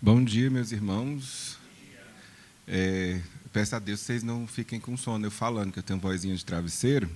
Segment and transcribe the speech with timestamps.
[0.00, 1.58] Bom dia, meus irmãos.
[2.68, 3.20] É,
[3.52, 5.26] peço a Deus que vocês não fiquem com sono.
[5.26, 7.10] Eu falando que eu tenho vozinha de travesseiro.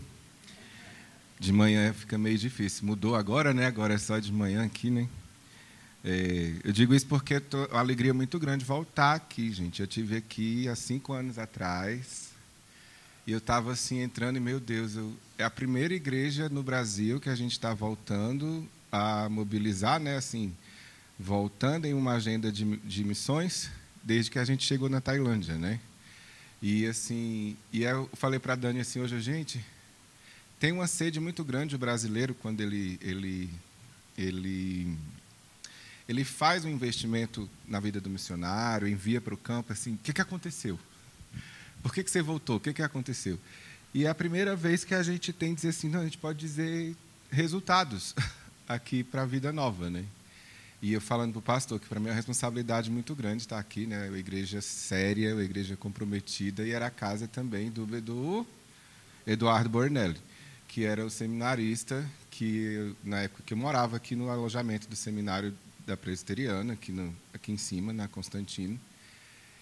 [1.38, 2.84] De manhã fica meio difícil.
[2.84, 3.66] Mudou agora, né?
[3.66, 5.08] Agora é só de manhã aqui, né?
[6.04, 9.80] É, eu digo isso porque é uma alegria muito grande voltar aqui, gente.
[9.80, 12.30] Eu tive aqui há cinco anos atrás
[13.24, 17.20] e eu estava assim entrando e meu Deus, eu, é a primeira igreja no Brasil
[17.20, 20.16] que a gente está voltando a mobilizar, né?
[20.16, 20.52] Assim,
[21.22, 23.70] voltando em uma agenda de, de missões
[24.02, 25.78] desde que a gente chegou na Tailândia, né?
[26.60, 29.64] E assim, e eu falei para a Dani assim hoje, gente,
[30.58, 33.50] tem uma sede muito grande o brasileiro quando ele ele
[34.18, 34.96] ele
[36.08, 40.12] ele faz um investimento na vida do missionário, envia para o campo, assim, o que,
[40.12, 40.78] que aconteceu?
[41.82, 42.56] Por que, que você voltou?
[42.56, 43.38] O que, que aconteceu?
[43.94, 46.38] E é a primeira vez que a gente tem dizer assim, não, a gente pode
[46.38, 46.96] dizer
[47.30, 48.14] resultados
[48.68, 50.04] aqui para a vida nova, né?
[50.82, 53.56] E eu falando para o pastor que para mim é uma responsabilidade muito grande estar
[53.56, 54.08] aqui, né?
[54.08, 58.44] Uma igreja séria, uma igreja comprometida, e era a casa também do, do
[59.24, 60.18] Eduardo Bornelli,
[60.66, 65.54] que era o seminarista que, na época que eu morava aqui no alojamento do seminário
[65.86, 68.78] da Presbiteriana, aqui, no, aqui em cima, na Constantino.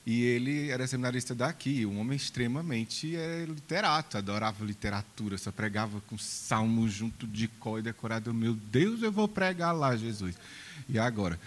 [0.07, 6.17] E ele era seminarista daqui, um homem extremamente é, literato, adorava literatura, só pregava com
[6.17, 8.33] salmo junto de có e decorado.
[8.33, 10.35] Meu Deus, eu vou pregar lá, Jesus.
[10.89, 11.39] E agora?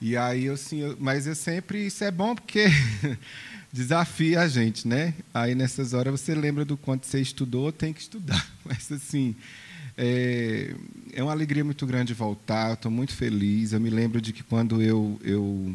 [0.00, 2.66] E aí, assim, eu, mas eu sempre, isso é bom porque
[3.72, 5.14] desafia a gente, né?
[5.32, 8.44] Aí nessas horas você lembra do quanto você estudou, tem que estudar.
[8.64, 9.34] Mas assim,
[9.96, 10.74] é,
[11.12, 13.72] é uma alegria muito grande voltar, estou muito feliz.
[13.72, 15.74] Eu me lembro de que quando eu, eu,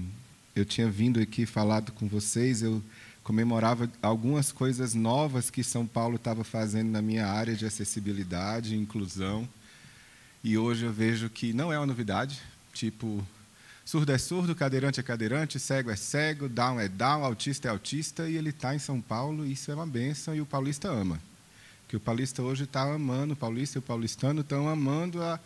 [0.55, 2.83] eu tinha vindo aqui falado com vocês, eu
[3.23, 8.77] comemorava algumas coisas novas que São Paulo estava fazendo na minha área de acessibilidade e
[8.77, 9.47] inclusão.
[10.43, 12.39] E hoje eu vejo que não é uma novidade,
[12.77, 13.25] tipo,
[13.85, 18.29] surdo é surdo, cadeirante é cadeirante, cego é cego, down é down, autista é autista,
[18.29, 21.19] e ele está em São Paulo, e isso é uma benção, e o paulista ama
[21.87, 25.39] que o paulista hoje está amando, o paulista e o paulistano estão amando a,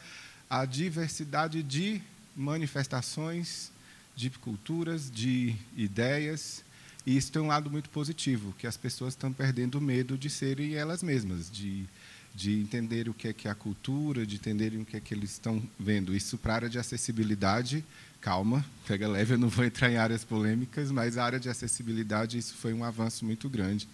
[0.49, 2.01] a diversidade de
[2.35, 3.71] manifestações,
[4.15, 6.63] de culturas, de ideias.
[7.05, 10.29] E isso tem um lado muito positivo, que as pessoas estão perdendo o medo de
[10.29, 11.85] serem elas mesmas, de,
[12.33, 15.13] de entender o que é, que é a cultura, de entenderem o que é que
[15.13, 16.15] eles estão vendo.
[16.15, 17.83] Isso para a área de acessibilidade,
[18.19, 22.37] calma, pega leve, eu não vou entrar em áreas polêmicas, mas a área de acessibilidade,
[22.37, 23.87] isso foi um avanço muito grande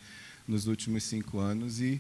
[0.48, 2.00] nos últimos cinco anos e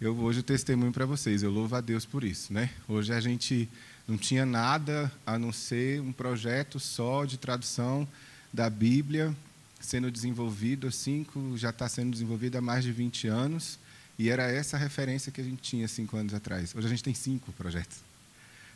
[0.00, 1.42] eu hoje testemunho para vocês.
[1.42, 2.70] Eu louvo a Deus por isso, né?
[2.86, 3.68] Hoje a gente
[4.06, 8.06] não tinha nada a não ser um projeto só de tradução
[8.52, 9.34] da Bíblia
[9.80, 13.78] sendo desenvolvido, cinco já está sendo desenvolvido há mais de 20 anos,
[14.18, 16.74] e era essa referência que a gente tinha cinco anos atrás.
[16.74, 17.98] Hoje a gente tem cinco projetos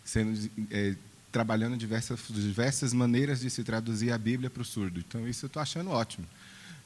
[0.04, 0.94] sendo é,
[1.30, 5.00] trabalhando diversas diversas maneiras de se traduzir a Bíblia para o surdo.
[5.00, 6.26] Então isso eu estou achando ótimo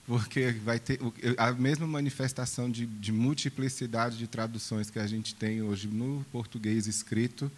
[0.07, 1.01] porque vai ter
[1.39, 6.87] a mesma manifestação de, de, multiplicidade de traduções que a gente tem hoje no português
[6.87, 7.51] escrito,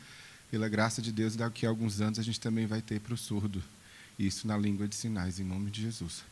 [0.48, 3.16] pela graça de Deus, daqui a alguns anos a gente também vai ter para o
[3.16, 3.62] surdo.
[4.16, 6.22] Isso na língua de sinais, em nome de Jesus.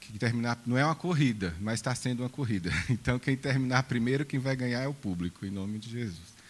[0.00, 2.70] Que terminar não é uma corrida, mas está sendo uma corrida.
[2.90, 6.40] Então, quem terminar primeiro, quem vai ganhar é o público, em nome de Jesus.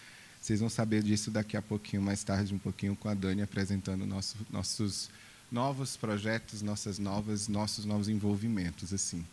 [0.41, 4.07] Vocês vão saber disso daqui a pouquinho, mais tarde, um pouquinho, com a Dani apresentando
[4.07, 5.09] nosso, nossos
[5.51, 9.25] novos projetos, nossas novas, nossos novos envolvimentos assim.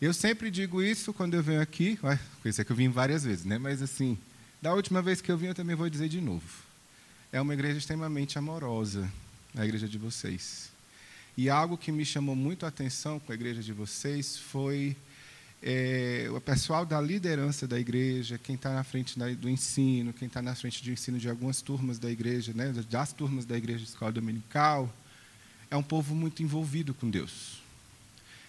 [0.00, 1.98] Eu sempre digo isso quando eu venho aqui,
[2.44, 3.58] é que eu vim várias vezes, né?
[3.58, 4.16] Mas assim,
[4.62, 6.46] da última vez que eu vim, eu também vou dizer de novo.
[7.32, 9.10] É uma igreja extremamente amorosa,
[9.54, 10.70] a igreja de vocês.
[11.36, 14.96] E algo que me chamou muito a atenção com a igreja de vocês foi
[15.62, 20.40] é, o pessoal da liderança da igreja, quem está na frente do ensino, quem está
[20.40, 23.90] na frente do ensino de algumas turmas da igreja, né, das turmas da igreja de
[23.90, 24.90] escola dominical,
[25.70, 27.60] é um povo muito envolvido com Deus.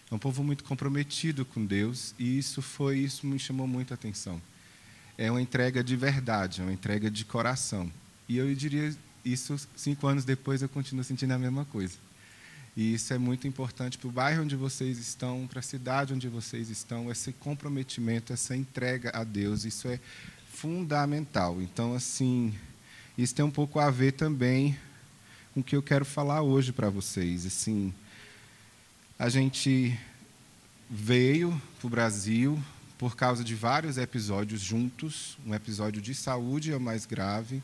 [0.10, 3.96] É um povo muito comprometido com Deus e isso foi isso me chamou muito a
[3.96, 4.42] atenção.
[5.18, 7.92] É uma entrega de verdade, é uma entrega de coração.
[8.30, 8.96] E eu diria
[9.26, 12.07] isso cinco anos depois eu continuo sentindo a mesma coisa.
[12.78, 16.28] E isso é muito importante para o bairro onde vocês estão, para a cidade onde
[16.28, 20.00] vocês estão, esse comprometimento, essa entrega a Deus, isso é
[20.54, 21.60] fundamental.
[21.60, 22.54] Então, assim,
[23.18, 24.78] isso tem um pouco a ver também
[25.56, 27.48] com o que eu quero falar hoje para vocês.
[27.48, 27.92] Assim,
[29.18, 30.00] a gente
[30.88, 32.64] veio para o Brasil
[32.96, 35.36] por causa de vários episódios juntos.
[35.48, 37.64] Um episódio de saúde é o mais grave.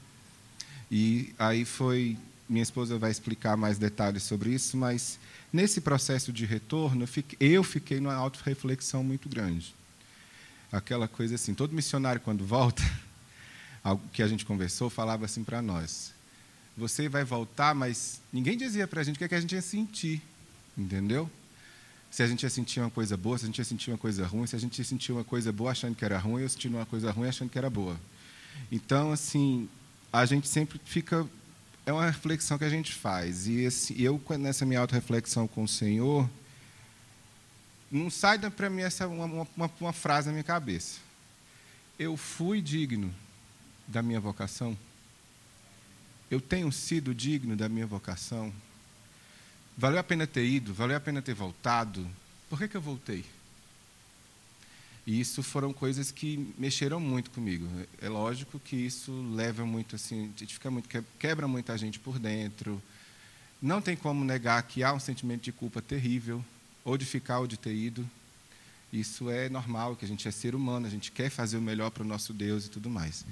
[0.90, 2.18] E aí foi.
[2.54, 5.20] Minha esposa vai explicar mais detalhes sobre isso, mas
[5.52, 7.66] nesse processo de retorno, eu fiquei, eu
[8.00, 9.74] numa auto-reflexão muito grande.
[10.72, 12.84] Aquela coisa assim: todo missionário, quando volta,
[13.84, 16.14] algo que a gente conversou, falava assim para nós:
[16.78, 19.56] você vai voltar, mas ninguém dizia para a gente o que, é que a gente
[19.56, 20.22] ia sentir
[20.78, 21.30] Entendeu?
[22.10, 24.26] Se a gente ia sentir uma coisa boa, se a gente ia sentir uma coisa
[24.26, 26.78] ruim, se a gente ia sentir uma coisa boa achando que era ruim, ou sentindo
[26.78, 28.00] uma coisa ruim achando que era boa.
[28.72, 29.68] Então, assim,
[30.12, 31.28] a gente sempre fica.
[31.86, 33.48] É uma reflexão que a gente faz.
[33.48, 36.30] E esse, eu, nessa minha auto-reflexão com o Senhor,
[37.92, 39.26] não sai para mim essa uma,
[39.56, 41.00] uma, uma frase na minha cabeça.
[42.00, 43.14] Eu fui digno
[43.88, 44.78] da minha vocação?
[46.32, 48.52] Eu tenho sido digno da minha vocação?
[49.78, 50.74] Valeu a pena ter ido?
[50.74, 52.08] Valeu a pena ter voltado?
[52.50, 53.26] Por que, que eu voltei?
[55.06, 57.68] E isso foram coisas que mexeram muito comigo.
[58.02, 60.88] É lógico que isso leva muito assim, fica muito
[61.20, 62.82] quebra muita gente por dentro.
[63.62, 66.44] Não tem como negar que há um sentimento de culpa terrível,
[66.84, 68.08] ou de ficar ou de ter ido.
[68.92, 71.90] Isso é normal, que a gente é ser humano, a gente quer fazer o melhor
[71.90, 73.26] para o nosso Deus e tudo mais.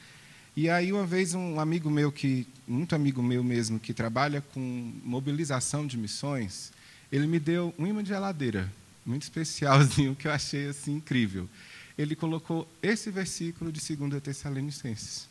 [0.56, 4.94] E aí, uma vez, um amigo meu, que muito amigo meu mesmo, que trabalha com
[5.04, 6.72] mobilização de missões,
[7.12, 8.72] ele me deu um imã de geladeira,
[9.06, 11.50] muito especialzinho, que eu achei assim incrível.
[11.98, 15.28] Ele colocou esse versículo de 2 Tessalonicenses.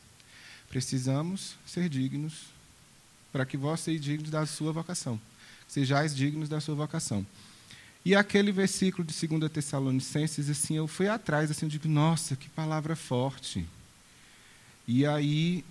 [0.68, 2.46] Precisamos ser dignos
[3.32, 5.20] para que vós sejais dignos da sua vocação.
[5.66, 7.26] Sejais dignos da sua vocação.
[8.04, 12.48] E aquele versículo de 2 Tessalonicenses, assim, eu fui atrás, assim, eu digo, nossa, que
[12.48, 13.66] palavra forte.
[14.86, 15.64] E aí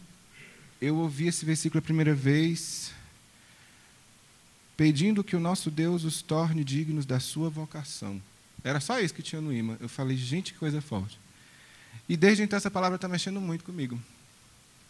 [0.81, 2.91] eu ouvi esse versículo a primeira vez,
[4.79, 8.21] pedindo que o nosso Deus os torne dignos da sua vocação.
[8.63, 9.75] Era só isso que tinha no imã.
[9.77, 11.19] Eu falei, gente, que coisa forte.
[12.07, 13.99] E desde então essa palavra está mexendo muito comigo.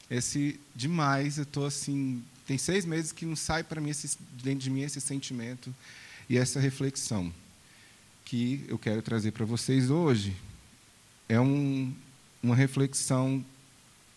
[0.07, 4.59] Esse demais, eu estou assim, tem seis meses que não sai para mim esse, dentro
[4.59, 5.73] de mim esse sentimento
[6.29, 7.33] e essa reflexão
[8.25, 10.35] que eu quero trazer para vocês hoje
[11.27, 11.91] é um,
[12.43, 13.43] uma reflexão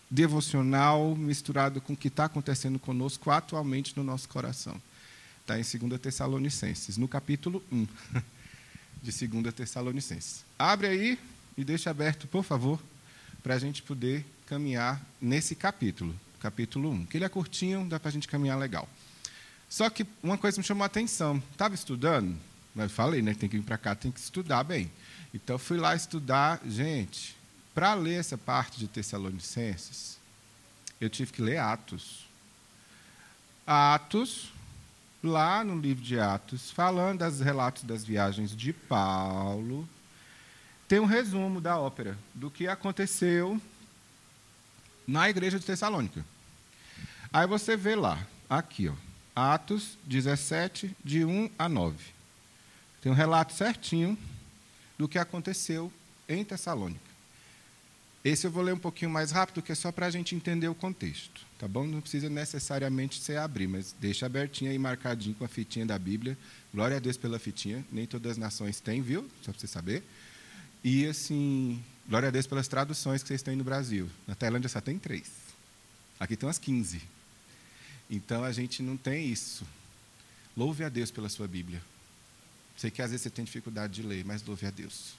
[0.07, 4.79] devocional misturado com o que está acontecendo conosco atualmente no nosso coração.
[5.43, 7.85] Está em 2 Tessalonicenses, no capítulo 1
[9.03, 10.45] de 2 Tessalonicenses.
[10.57, 11.19] Abre aí
[11.57, 12.79] e deixa aberto, por favor,
[13.43, 17.07] para a gente poder caminhar nesse capítulo, capítulo 1.
[17.07, 18.87] Que ele é curtinho, dá para a gente caminhar legal.
[19.67, 21.43] Só que uma coisa me chamou a atenção.
[21.51, 22.37] Estava estudando,
[22.73, 23.33] mas falei, né?
[23.33, 24.89] Tem que vir para cá, tem que estudar bem.
[25.33, 27.35] Então fui lá estudar, gente.
[27.75, 30.17] Para ler essa parte de Tessalonicenses,
[31.01, 32.25] eu tive que ler Atos.
[33.67, 34.53] Atos,
[35.23, 39.87] lá no livro de Atos, falando dos relatos das viagens de Paulo,
[40.87, 43.59] tem um resumo da ópera, do que aconteceu
[45.07, 46.25] na igreja de Tessalônica.
[47.31, 48.93] Aí você vê lá, aqui, ó,
[49.35, 51.97] Atos 17, de 1 a 9.
[53.01, 54.17] Tem um relato certinho
[54.97, 55.91] do que aconteceu
[56.27, 57.12] em Tessalônica.
[58.23, 60.69] Esse eu vou ler um pouquinho mais rápido, que é só para a gente entender
[60.69, 61.85] o contexto, tá bom?
[61.85, 66.37] Não precisa necessariamente ser abrir, mas deixa abertinho aí, marcadinho com a fitinha da Bíblia.
[66.73, 67.85] Glória a Deus pela fitinha.
[67.91, 69.29] Nem todas as nações têm, viu?
[69.41, 70.03] Só para você saber.
[70.81, 74.09] E, assim, glória a Deus pelas traduções que vocês têm no Brasil.
[74.25, 75.29] Na Tailândia só tem três.
[76.17, 77.01] Aqui tem umas 15.
[78.09, 79.67] Então, a gente não tem isso.
[80.55, 81.81] Louve a Deus pela sua Bíblia.
[82.77, 85.13] Sei que às vezes você tem dificuldade de ler, mas louve a Deus.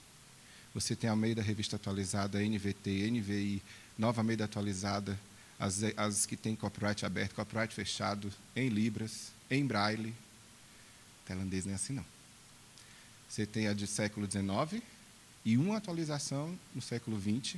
[0.74, 3.62] Você tem a Almeida Revista Atualizada, NVT, NVI,
[3.96, 5.18] Nova Almeida Atualizada,
[5.58, 10.12] as, as que tem copyright aberto, copyright fechado, em Libras, em Braille.
[11.24, 12.04] Tailandês não é assim, não.
[13.28, 14.82] Você tem a de século XIX
[15.44, 17.56] e uma atualização no século XX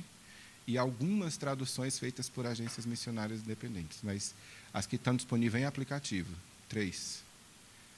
[0.67, 3.99] e algumas traduções feitas por agências missionárias independentes.
[4.03, 4.35] Mas
[4.71, 6.33] as que estão disponíveis em aplicativo,
[6.69, 7.23] três.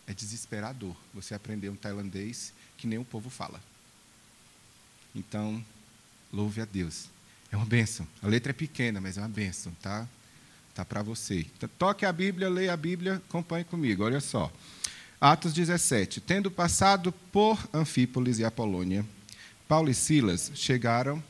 [0.08, 3.62] É desesperador você aprender um tailandês que nem o povo fala.
[5.16, 5.64] Então,
[6.32, 7.10] louve a Deus.
[7.52, 8.08] É uma bênção.
[8.22, 10.08] A letra é pequena, mas é uma bênção, tá?
[10.76, 11.46] Tá para você.
[11.78, 14.04] Toque a Bíblia, leia a Bíblia, acompanhe comigo.
[14.04, 14.52] Olha só.
[15.20, 16.22] Atos 17.
[16.22, 19.06] Tendo passado por Anfípolis e Apolônia,
[19.68, 21.22] Paulo e Silas chegaram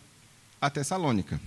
[0.61, 1.39] a Tessalônica,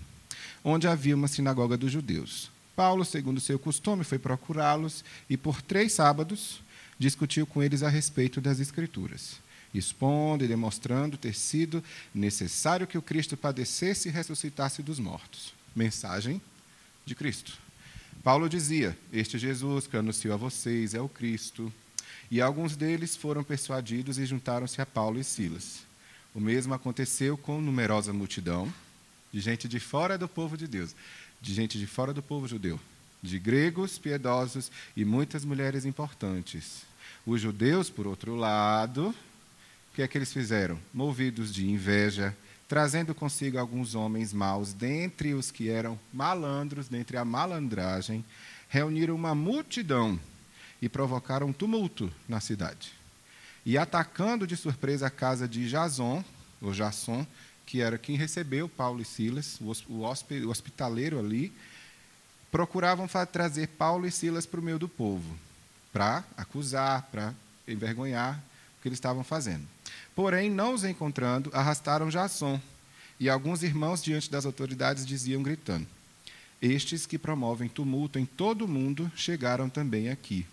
[0.64, 2.50] onde havia uma sinagoga dos judeus.
[2.74, 6.62] Paulo, segundo seu costume, foi procurá-los e, por três sábados,
[6.98, 9.41] discutiu com eles a respeito das Escrituras
[9.74, 11.82] expondo e demonstrando ter sido
[12.14, 15.54] necessário que o Cristo padecesse e ressuscitasse dos mortos.
[15.74, 16.40] Mensagem
[17.04, 17.58] de Cristo.
[18.22, 21.72] Paulo dizia: Este Jesus que anunciou a vocês é o Cristo.
[22.30, 25.82] E alguns deles foram persuadidos e juntaram-se a Paulo e Silas.
[26.34, 28.72] O mesmo aconteceu com numerosa multidão
[29.32, 30.94] de gente de fora do povo de Deus,
[31.40, 32.78] de gente de fora do povo judeu,
[33.22, 36.82] de gregos piedosos e muitas mulheres importantes.
[37.26, 39.14] Os judeus, por outro lado,
[39.92, 40.78] o que é que eles fizeram?
[40.92, 42.34] Movidos de inveja,
[42.66, 48.24] trazendo consigo alguns homens maus, dentre os que eram malandros, dentre a malandragem,
[48.70, 50.18] reuniram uma multidão
[50.80, 52.92] e provocaram um tumulto na cidade.
[53.64, 56.24] e atacando de surpresa a casa de Jason,
[56.60, 57.24] ou Jason,
[57.66, 60.02] que era quem recebeu Paulo e Silas, o
[60.48, 61.52] hospitaleiro ali,
[62.50, 65.38] procuravam trazer Paulo e Silas para o meio do povo,
[65.92, 67.34] para acusar, para
[67.68, 68.42] envergonhar
[68.78, 69.66] o que eles estavam fazendo.
[70.14, 72.60] Porém, não os encontrando, arrastaram Jason,
[73.18, 75.86] e alguns irmãos diante das autoridades diziam gritando:
[76.60, 80.46] Estes que promovem tumulto em todo o mundo chegaram também aqui.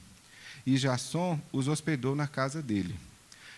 [0.65, 2.95] E Jasson os hospedou na casa dele.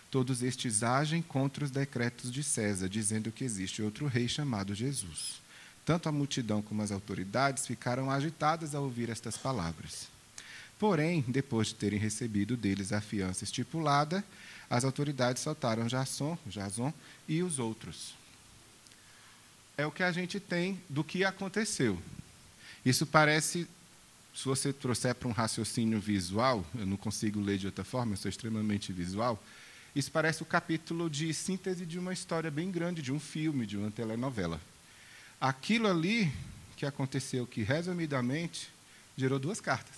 [0.09, 5.41] Todos estes agem contra os decretos de César, dizendo que existe outro rei chamado Jesus.
[5.85, 10.07] Tanto a multidão como as autoridades ficaram agitadas ao ouvir estas palavras.
[10.77, 14.23] Porém, depois de terem recebido deles a fiança estipulada,
[14.71, 16.93] as autoridades soltaram Jasson, Jason
[17.27, 18.15] e os outros.
[19.77, 22.01] É o que a gente tem do que aconteceu.
[22.85, 23.67] Isso parece,
[24.33, 28.17] se você trouxer para um raciocínio visual, eu não consigo ler de outra forma, eu
[28.17, 29.43] sou extremamente visual,
[29.93, 33.75] isso parece o capítulo de síntese de uma história bem grande, de um filme, de
[33.75, 34.61] uma telenovela.
[35.39, 36.31] Aquilo ali
[36.77, 38.69] que aconteceu, que resumidamente
[39.17, 39.95] gerou duas cartas.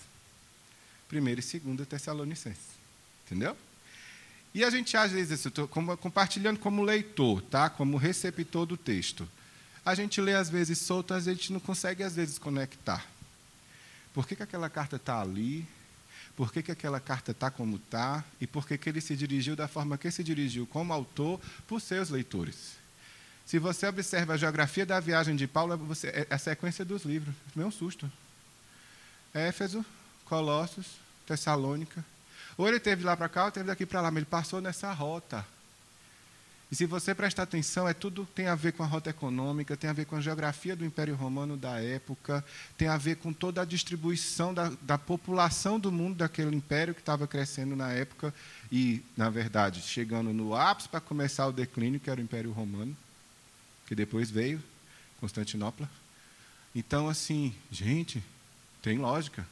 [1.06, 2.74] Primeira e segunda Tessalonicenses.
[3.24, 3.56] Entendeu?
[4.54, 7.68] E a gente, às vezes, estou compartilhando como leitor, tá?
[7.68, 9.28] como receptor do texto.
[9.84, 13.04] A gente lê, às vezes, solto, a gente não consegue, às vezes, conectar.
[14.12, 15.66] Por que, que aquela carta está ali?
[16.36, 19.54] por que, que aquela carta está como está e por que, que ele se dirigiu
[19.54, 22.76] da forma que se dirigiu como autor para os seus leitores.
[23.46, 27.34] Se você observa a geografia da viagem de Paulo, você, é a sequência dos livros.
[27.54, 28.10] Meu um susto.
[29.32, 29.84] Éfeso,
[30.24, 30.86] Colossos,
[31.26, 32.04] Tessalônica.
[32.56, 34.92] Ou ele teve lá para cá, ou teve daqui para lá, mas ele passou nessa
[34.92, 35.44] rota.
[36.74, 39.88] E se você prestar atenção, é tudo tem a ver com a rota econômica, tem
[39.88, 42.44] a ver com a geografia do Império Romano da época,
[42.76, 47.00] tem a ver com toda a distribuição da, da população do mundo daquele império que
[47.00, 48.34] estava crescendo na época
[48.72, 52.96] e, na verdade, chegando no ápice para começar o declínio, que era o Império Romano,
[53.86, 54.60] que depois veio,
[55.20, 55.88] Constantinopla.
[56.74, 58.20] Então, assim, gente,
[58.82, 59.46] tem lógica.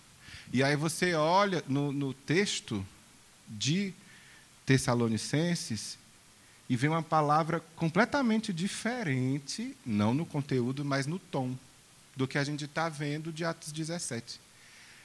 [0.50, 2.84] E aí você olha no, no texto
[3.48, 3.92] de
[4.64, 5.98] Tessalonicenses
[6.68, 11.54] e vem uma palavra completamente diferente, não no conteúdo, mas no tom,
[12.16, 14.40] do que a gente está vendo de Atos 17.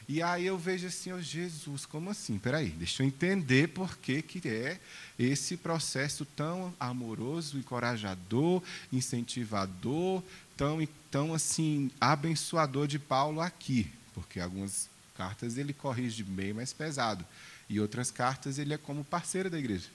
[0.10, 2.39] E aí eu vejo assim, oh, Jesus, como assim?
[2.39, 4.79] Peraí, deixa eu entender por que, que é
[5.20, 8.63] esse processo tão amoroso, encorajador,
[8.94, 10.24] incentivador,
[10.56, 13.91] tão, tão assim, abençoador de Paulo aqui.
[14.13, 17.26] Porque algumas cartas ele corrige bem mais pesado.
[17.68, 19.90] E outras cartas ele é como parceiro da igreja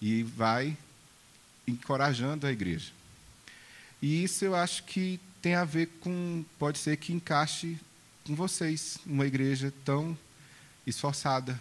[0.00, 0.76] e vai
[1.68, 2.90] encorajando a igreja.
[4.00, 7.78] E isso eu acho que tem a ver com, pode ser que encaixe
[8.24, 10.18] com vocês, uma igreja tão
[10.84, 11.60] esforçada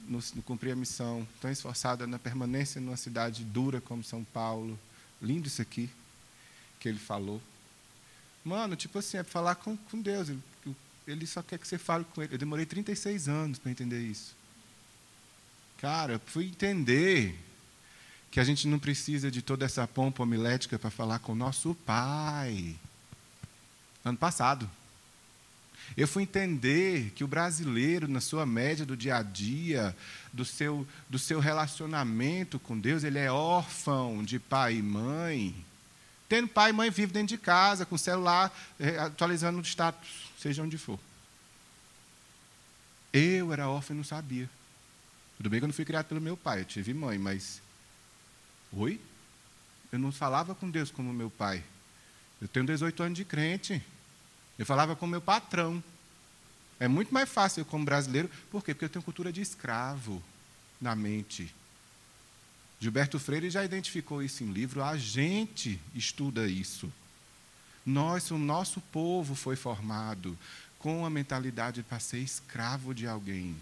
[0.00, 4.78] no, no cumprir a missão, tão esforçada na permanência numa cidade dura como São Paulo.
[5.20, 5.88] Lindo isso aqui
[6.78, 7.40] que ele falou.
[8.44, 10.28] Mano, tipo assim, é falar com, com Deus.
[10.28, 10.42] Ele,
[11.06, 12.34] ele só quer que você fale com ele.
[12.34, 14.34] Eu demorei 36 anos para entender isso.
[15.78, 17.38] Cara, fui entender
[18.30, 21.74] que a gente não precisa de toda essa pompa homilética para falar com o nosso
[21.86, 22.74] Pai.
[24.04, 24.68] Ano passado.
[25.96, 29.96] Eu fui entender que o brasileiro, na sua média do dia a dia,
[30.32, 35.54] do seu, do seu relacionamento com Deus, ele é órfão de pai e mãe.
[36.28, 40.62] Tendo pai e mãe vive dentro de casa, com celular, eh, atualizando o status, seja
[40.62, 40.98] onde for.
[43.12, 44.48] Eu era órfão e não sabia.
[45.36, 47.60] Tudo bem que eu não fui criado pelo meu pai, eu tive mãe, mas.
[48.72, 49.00] Oi?
[49.90, 51.64] Eu não falava com Deus como meu pai.
[52.40, 53.82] Eu tenho 18 anos de crente.
[54.58, 55.82] Eu falava com meu patrão.
[56.78, 58.30] É muito mais fácil eu, como brasileiro.
[58.50, 58.72] Por quê?
[58.72, 60.22] Porque eu tenho cultura de escravo
[60.80, 61.52] na mente.
[62.78, 64.82] Gilberto Freire já identificou isso em livro.
[64.82, 66.92] A gente estuda isso.
[67.86, 70.36] Nós, o nosso povo foi formado
[70.78, 73.56] com a mentalidade para ser escravo de alguém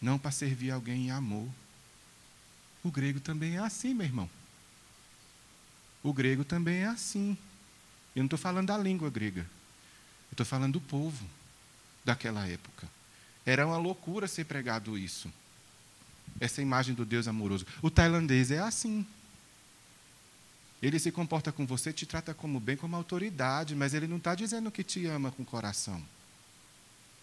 [0.00, 1.48] não para servir alguém em amor.
[2.84, 4.30] O grego também é assim, meu irmão.
[6.02, 7.36] O grego também é assim.
[8.14, 9.40] Eu não estou falando da língua grega.
[9.40, 11.26] Eu estou falando do povo
[12.04, 12.88] daquela época.
[13.44, 15.32] Era uma loucura ser pregado isso.
[16.38, 17.66] Essa imagem do Deus amoroso.
[17.82, 19.06] O tailandês é assim.
[20.82, 24.34] Ele se comporta com você, te trata como bem, como autoridade, mas ele não está
[24.34, 26.02] dizendo que te ama com coração.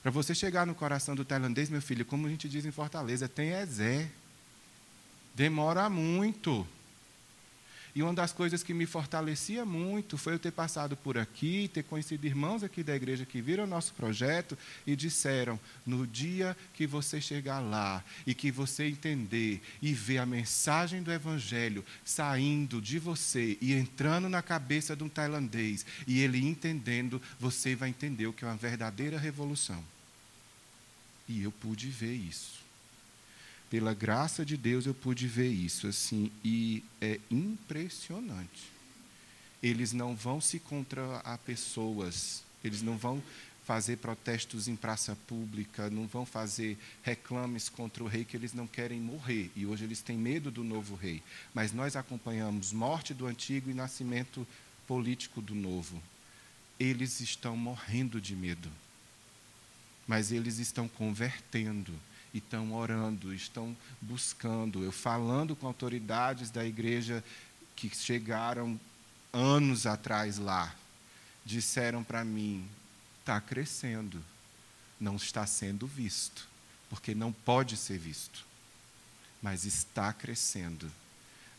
[0.01, 3.29] Para você chegar no coração do tailandês, meu filho, como a gente diz em Fortaleza,
[3.29, 4.09] tem Ezé.
[5.33, 6.67] Demora muito.
[7.95, 11.83] E uma das coisas que me fortalecia muito foi eu ter passado por aqui, ter
[11.83, 16.87] conhecido irmãos aqui da igreja que viram o nosso projeto e disseram: no dia que
[16.87, 22.97] você chegar lá e que você entender e ver a mensagem do Evangelho saindo de
[22.97, 28.33] você e entrando na cabeça de um tailandês e ele entendendo, você vai entender o
[28.33, 29.83] que é uma verdadeira revolução.
[31.29, 32.62] E eu pude ver isso
[33.73, 38.69] pela graça de Deus eu pude ver isso assim e é impressionante.
[39.63, 43.19] Eles não vão se contra a pessoas, eles não vão
[43.65, 48.67] fazer protestos em praça pública, não vão fazer reclames contra o rei que eles não
[48.67, 49.49] querem morrer.
[49.55, 51.23] E hoje eles têm medo do novo rei.
[51.51, 54.45] Mas nós acompanhamos morte do antigo e nascimento
[54.85, 55.99] político do novo.
[56.79, 58.69] Eles estão morrendo de medo.
[60.07, 61.91] Mas eles estão convertendo
[62.33, 64.83] estão orando, estão buscando.
[64.83, 67.23] Eu falando com autoridades da igreja
[67.75, 68.79] que chegaram
[69.31, 70.73] anos atrás lá,
[71.45, 72.67] disseram para mim:
[73.19, 74.23] está crescendo,
[74.99, 76.47] não está sendo visto,
[76.89, 78.45] porque não pode ser visto,
[79.41, 80.91] mas está crescendo.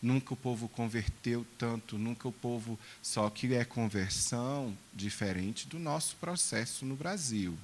[0.04, 2.78] Nunca o povo converteu tanto, nunca o povo.
[3.02, 7.56] Só que é conversão diferente do nosso processo no Brasil.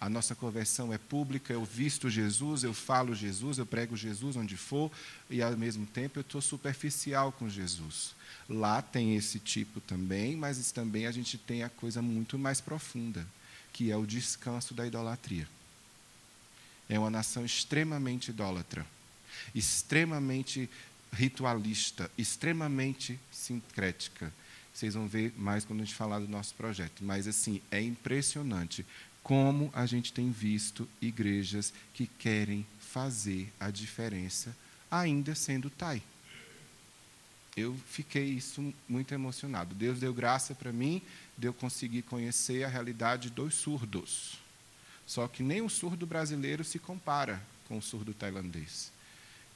[0.00, 4.56] A nossa conversão é pública, eu visto Jesus, eu falo Jesus, eu prego Jesus onde
[4.56, 4.90] for,
[5.30, 8.14] e ao mesmo tempo eu estou superficial com Jesus.
[8.48, 13.26] Lá tem esse tipo também, mas também a gente tem a coisa muito mais profunda,
[13.72, 15.48] que é o descanso da idolatria.
[16.88, 18.86] É uma nação extremamente idólatra,
[19.54, 20.68] extremamente
[21.12, 24.32] ritualista, extremamente sincrética.
[24.72, 27.02] Vocês vão ver mais quando a gente falar do nosso projeto.
[27.02, 28.86] Mas, assim, é impressionante
[29.22, 34.56] como a gente tem visto igrejas que querem fazer a diferença,
[34.90, 36.02] ainda sendo Thai.
[37.56, 39.74] Eu fiquei isso muito emocionado.
[39.74, 41.02] Deus deu graça para mim
[41.36, 44.38] de eu conseguir conhecer a realidade dos surdos.
[45.06, 48.92] Só que nem o surdo brasileiro se compara com o surdo tailandês.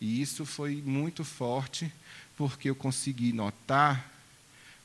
[0.00, 1.93] E isso foi muito forte,
[2.37, 4.10] porque eu consegui notar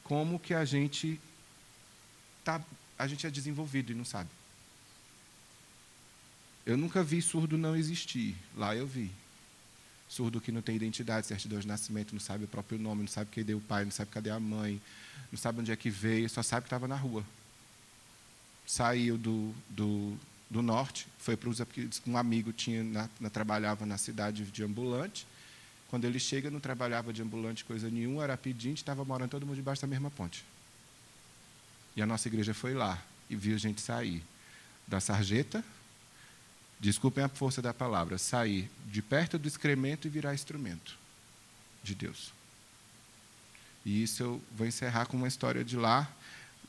[0.04, 1.19] como que a gente
[2.43, 2.62] tá,
[2.97, 4.30] a gente é desenvolvido e não sabe.
[6.67, 8.36] Eu nunca vi surdo não existir.
[8.53, 9.10] Lá eu vi.
[10.10, 13.30] Surdo que não tem identidade, certidão de nascimento, não sabe o próprio nome, não sabe
[13.32, 14.82] quem deu o pai, não sabe cadê a mãe,
[15.32, 17.23] não sabe onde é que veio, só sabe que estava na rua.
[18.65, 20.17] Saiu do, do,
[20.49, 21.62] do norte, foi para os
[22.06, 25.25] um amigo tinha na, na, trabalhava na cidade de ambulante.
[25.89, 29.56] Quando ele chega, não trabalhava de ambulante coisa nenhuma, era pedinte, estava morando todo mundo
[29.56, 30.43] debaixo da mesma ponte.
[31.95, 34.21] E a nossa igreja foi lá e viu a gente sair
[34.86, 35.63] da sarjeta
[36.80, 40.98] desculpem a força da palavra, sair de perto do excremento e virar instrumento
[41.84, 42.32] de Deus.
[43.86, 46.10] E isso eu vou encerrar com uma história de lá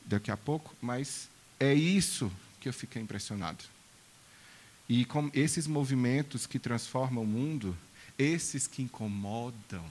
[0.04, 3.64] daqui a pouco, mas é isso que eu fiquei impressionado.
[4.88, 7.76] E com esses movimentos que transformam o mundo,
[8.18, 9.84] esses que incomodam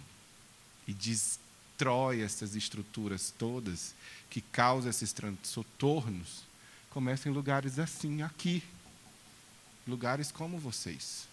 [0.87, 3.93] e destrói essas estruturas todas,
[4.29, 6.43] que causam esses transtornos,
[6.89, 8.63] começam em lugares assim, aqui,
[9.87, 11.27] lugares como vocês.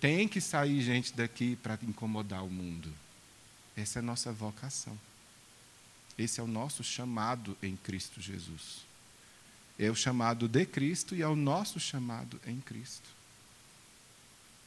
[0.00, 2.92] Tem que sair gente daqui para incomodar o mundo.
[3.76, 4.98] Essa é a nossa vocação.
[6.16, 8.84] Esse é o nosso chamado em Cristo Jesus.
[9.78, 13.08] É o chamado de Cristo e é o nosso chamado em Cristo.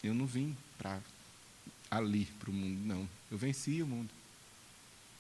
[0.04, 1.00] Eu não vim para
[1.90, 3.10] ali, para o mundo, não.
[3.32, 4.10] Eu venci o mundo.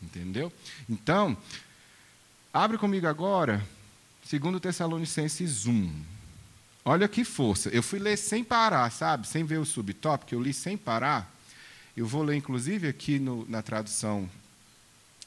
[0.01, 0.51] Entendeu?
[0.89, 1.35] Então,
[2.53, 3.65] abre comigo agora,
[4.23, 6.16] segundo Tessalonicenses 1.
[6.89, 7.67] Olha que força.
[7.67, 9.27] Eu fui ler sem parar, sabe?
[9.27, 11.29] Sem ver o subtópico, eu li sem parar.
[11.97, 14.29] Eu vou ler, inclusive, aqui no, na tradução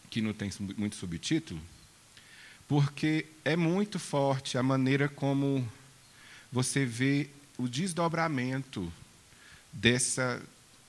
[0.08, 1.60] que não tem muito subtítulo,
[2.66, 5.70] porque é muito forte a maneira como
[6.50, 8.90] você vê o desdobramento
[9.70, 10.42] dessa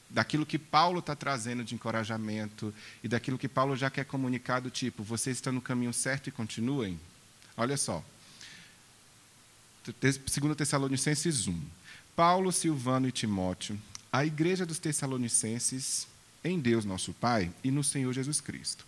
[0.10, 4.70] daquilo que Paulo está trazendo de encorajamento e daquilo que Paulo já quer comunicar do
[4.70, 6.98] tipo, vocês estão no caminho certo e continuem.
[7.58, 8.02] Olha só.
[9.84, 11.60] 2 Tessalonicenses 1.
[12.16, 13.80] Paulo, Silvano e Timóteo,
[14.12, 16.08] a igreja dos Tessalonicenses,
[16.44, 18.86] em Deus nosso Pai e no Senhor Jesus Cristo.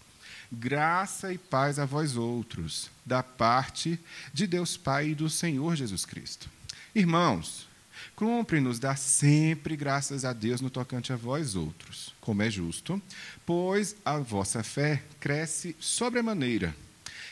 [0.51, 3.99] Graça e paz a vós outros, da parte
[4.31, 6.47] de Deus Pai e do Senhor Jesus Cristo.
[6.93, 7.67] Irmãos,
[8.15, 13.01] cumpre-nos dar sempre graças a Deus no tocante a vós outros, como é justo,
[13.47, 16.75] pois a vossa fé cresce sobremaneira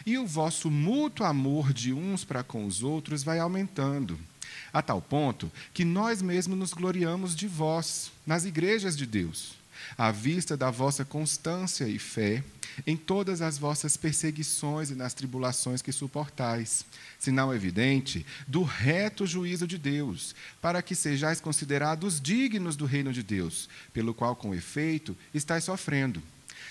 [0.06, 4.20] e o vosso mútuo amor de uns para com os outros vai aumentando,
[4.74, 9.54] a tal ponto que nós mesmos nos gloriamos de vós, nas igrejas de Deus,
[9.98, 12.44] à vista da vossa constância e fé
[12.86, 16.86] em todas as vossas perseguições e nas tribulações que suportais,
[17.20, 23.24] sinal evidente do reto juízo de Deus, para que sejais considerados dignos do reino de
[23.24, 26.22] Deus, pelo qual, com efeito, estáis sofrendo.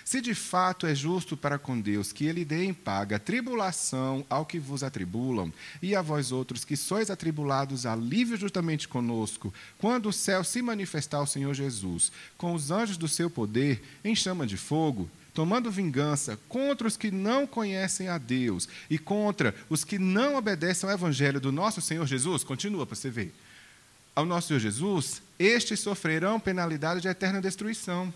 [0.05, 4.47] Se de fato é justo para com Deus que ele dê em paga tribulação ao
[4.47, 10.13] que vos atribulam, e a vós outros que sois atribulados, alívio justamente conosco, quando o
[10.13, 14.57] céu se manifestar o Senhor Jesus, com os anjos do seu poder, em chama de
[14.57, 20.37] fogo, tomando vingança contra os que não conhecem a Deus e contra os que não
[20.37, 23.35] obedecem ao evangelho do nosso Senhor Jesus, continua para você ver.
[24.15, 28.13] Ao nosso Senhor Jesus, estes sofrerão penalidade de eterna destruição,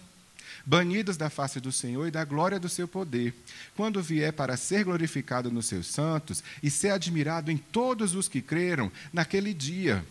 [0.64, 3.34] banidos da face do Senhor e da glória do seu poder,
[3.76, 8.42] quando vier para ser glorificado nos seus santos e ser admirado em todos os que
[8.42, 10.04] creram naquele dia,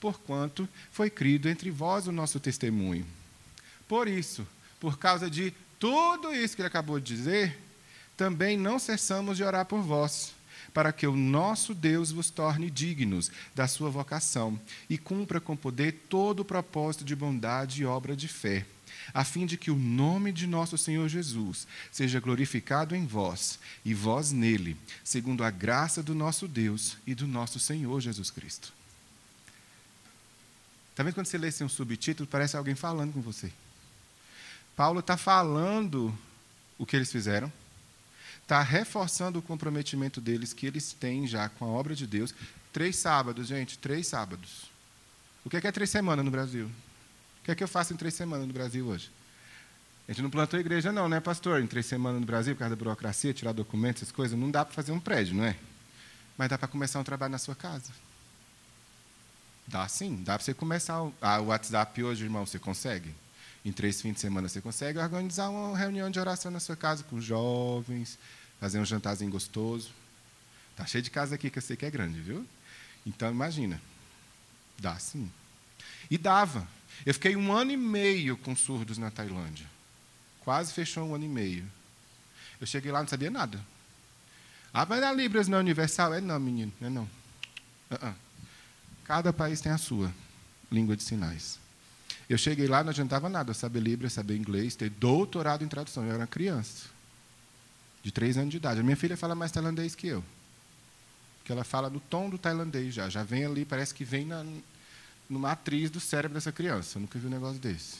[0.00, 3.06] porquanto foi crido entre vós o nosso testemunho.
[3.86, 4.46] Por isso,
[4.78, 7.58] por causa de tudo isso que ele acabou de dizer,
[8.16, 10.32] também não cessamos de orar por vós,
[10.74, 16.04] para que o nosso Deus vos torne dignos da sua vocação e cumpra com poder
[16.08, 18.64] todo o propósito de bondade e obra de fé,
[19.12, 23.94] a fim de que o nome de nosso Senhor Jesus seja glorificado em vós e
[23.94, 28.72] vós nele, segundo a graça do nosso Deus e do nosso Senhor Jesus Cristo.
[30.90, 33.50] Está vendo quando você lê assim um subtítulo, parece alguém falando com você.
[34.76, 36.16] Paulo está falando
[36.78, 37.52] o que eles fizeram,
[38.42, 42.34] está reforçando o comprometimento deles que eles têm já com a obra de Deus.
[42.72, 44.70] Três sábados, gente, três sábados.
[45.44, 46.70] O que é, que é três semanas no Brasil?
[47.50, 49.10] O que é que eu faço em três semanas no Brasil hoje?
[50.06, 51.60] A gente não plantou igreja, não, né, pastor?
[51.60, 54.64] Em três semanas no Brasil, por causa da burocracia, tirar documentos, essas coisas, não dá
[54.64, 55.56] para fazer um prédio, não é?
[56.38, 57.90] Mas dá para começar um trabalho na sua casa.
[59.66, 60.94] Dá sim, dá para você começar.
[61.20, 63.12] Ah, o WhatsApp hoje, irmão, você consegue?
[63.64, 67.04] em três fins de semana você consegue organizar uma reunião de oração na sua casa
[67.04, 68.18] com jovens,
[68.58, 69.90] fazer um jantarzinho gostoso.
[70.76, 72.46] Tá cheio de casa aqui que eu sei que é grande, viu?
[73.04, 73.80] Então imagina,
[74.78, 75.30] dá sim.
[76.10, 76.66] E dava.
[77.04, 79.66] Eu fiquei um ano e meio com surdos na Tailândia.
[80.40, 81.70] Quase fechou um ano e meio.
[82.60, 83.60] Eu cheguei lá não sabia nada.
[84.72, 86.14] Ah, mas a Libras não é universal?
[86.14, 87.10] É não, menino, não é não.
[87.90, 88.14] Uh -uh.
[89.04, 90.12] Cada país tem a sua
[90.70, 91.58] língua de sinais.
[92.28, 96.06] Eu cheguei lá, não adiantava nada, saber Libras, saber inglês, ter doutorado em tradução.
[96.06, 96.86] Eu era criança,
[98.04, 98.78] de três anos de idade.
[98.78, 100.22] A minha filha fala mais tailandês que eu.
[101.38, 103.08] Porque ela fala no tom do tailandês já.
[103.08, 104.44] Já vem ali, parece que vem na,
[105.30, 106.98] numa atriz do cérebro dessa criança.
[106.98, 107.98] Eu nunca vi um negócio desse.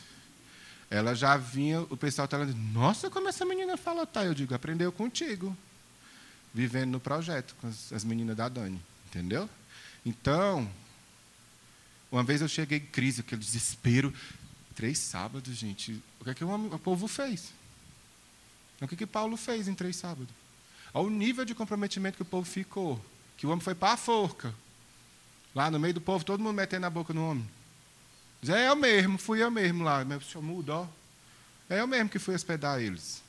[0.89, 4.25] Ela já vinha, o pessoal tailandês, nossa, como essa menina fala tá?
[4.25, 5.55] Eu digo, aprendeu contigo.
[6.53, 8.79] Vivendo no projeto, com as, as meninas da Dani.
[9.07, 9.49] Entendeu?
[10.05, 10.69] Então,
[12.11, 14.13] uma vez eu cheguei em crise, aquele desespero.
[14.75, 16.01] Três sábados, gente.
[16.19, 17.53] O que, é que o, povo fez?
[18.81, 20.33] O que, é que Paulo fez em três sábados?
[20.93, 23.03] Ao nível de comprometimento que o povo ficou.
[23.37, 24.53] Que o homem foi para a forca.
[25.53, 27.49] Lá no meio do povo, todo mundo metendo a boca no homem.
[28.41, 30.03] Diz, é eu mesmo, fui eu mesmo lá.
[30.03, 30.87] Meu senhor muda, ó.
[31.69, 33.21] É eu mesmo que fui hospedar eles.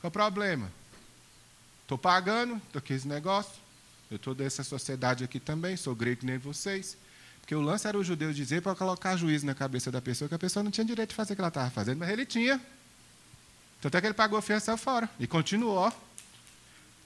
[0.00, 0.70] Qual é o problema?
[1.82, 3.52] Estou pagando, estou aqui esse negócio.
[4.10, 6.96] Eu estou dessa sociedade aqui também, sou grego nem vocês.
[7.40, 10.34] Porque o lance era o judeu dizer para colocar juízo na cabeça da pessoa que
[10.34, 12.60] a pessoa não tinha direito de fazer o que ela estava fazendo, mas ele tinha.
[13.80, 15.92] Tanto é que ele pagou a fiança fora e continuou.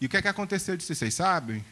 [0.01, 0.95] E o que é que aconteceu disso?
[0.95, 1.65] Vocês sabem?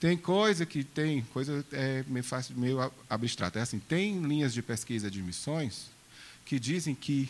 [0.00, 2.24] Tem coisa que tem, coisa é meio,
[2.56, 3.58] meio abstrata.
[3.58, 5.90] É assim, tem linhas de pesquisa de missões
[6.44, 7.28] que dizem que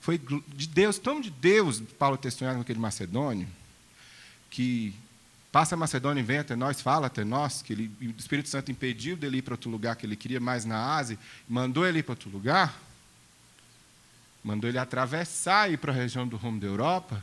[0.00, 3.46] foi de Deus, tão de Deus, Paulo com aquele macedônio,
[4.50, 4.94] que
[5.52, 8.72] Passa a Macedônia e vem até nós, fala até nós, que ele, o Espírito Santo
[8.72, 12.02] impediu dele ir para outro lugar, que ele queria mais na Ásia, mandou ele ir
[12.02, 12.80] para outro lugar,
[14.42, 17.22] mandou ele atravessar e ir para a região do rumo da Europa.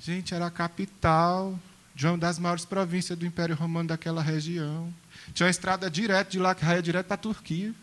[0.00, 1.58] Gente, era a capital
[1.98, 4.94] de uma das maiores províncias do Império Romano daquela região.
[5.34, 7.74] Tinha uma estrada direto de lá que raia direto para a Turquia.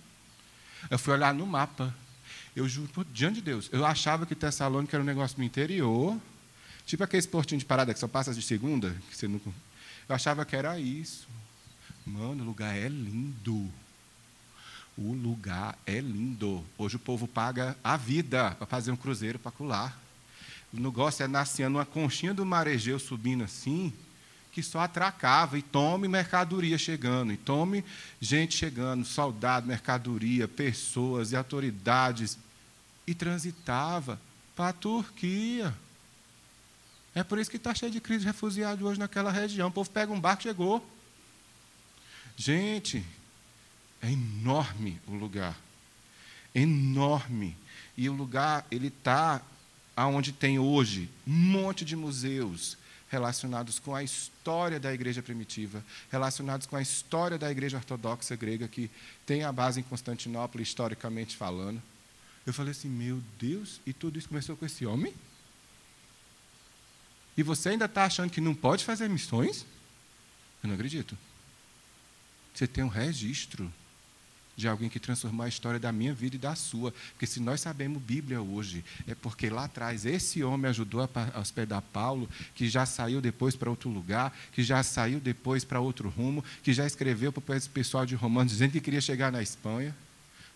[0.90, 1.94] Eu fui olhar no mapa.
[2.56, 6.18] Eu juro, diante de Deus, eu achava que Tessalônica era um negócio no interior,
[6.86, 9.42] Tipo aqueles portinhos de parada que só passa de segunda, que você não...
[10.08, 11.28] Eu achava que era isso.
[12.06, 13.70] Mano, o lugar é lindo.
[14.96, 16.64] O lugar é lindo.
[16.78, 20.00] Hoje o povo paga a vida para fazer um cruzeiro para colar.
[20.72, 23.92] O negócio é nascendo uma conchinha do Maregeu subindo assim,
[24.56, 27.84] que só atracava, e tome mercadoria chegando, e tome
[28.22, 32.38] gente chegando, soldado, mercadoria, pessoas e autoridades,
[33.06, 34.18] e transitava
[34.56, 35.76] para a Turquia.
[37.14, 39.68] É por isso que está cheio de crise de refugiados hoje naquela região.
[39.68, 40.90] O povo pega um barco e chegou.
[42.38, 43.06] Gente,
[44.02, 45.58] é enorme o lugar.
[46.54, 47.58] enorme.
[47.98, 49.42] E o lugar, ele está
[49.98, 52.78] aonde tem hoje um monte de museus
[53.10, 58.68] relacionados com a história da igreja primitiva, relacionados com a história da igreja ortodoxa grega,
[58.68, 58.90] que
[59.26, 61.82] tem a base em Constantinopla, historicamente falando.
[62.46, 65.14] Eu falei assim: meu Deus, e tudo isso começou com esse homem?
[67.38, 69.66] E você ainda está achando que não pode fazer missões?
[70.64, 71.18] Eu não acredito.
[72.54, 73.72] Você tem um registro
[74.56, 76.94] de alguém que transformou a história da minha vida e da sua.
[77.12, 81.82] Porque se nós sabemos Bíblia hoje, é porque lá atrás esse homem ajudou a hospedar
[81.82, 86.44] Paulo, que já saiu depois para outro lugar, que já saiu depois para outro rumo,
[86.64, 89.96] que já escreveu para o pessoal de Romanos dizendo que queria chegar na Espanha.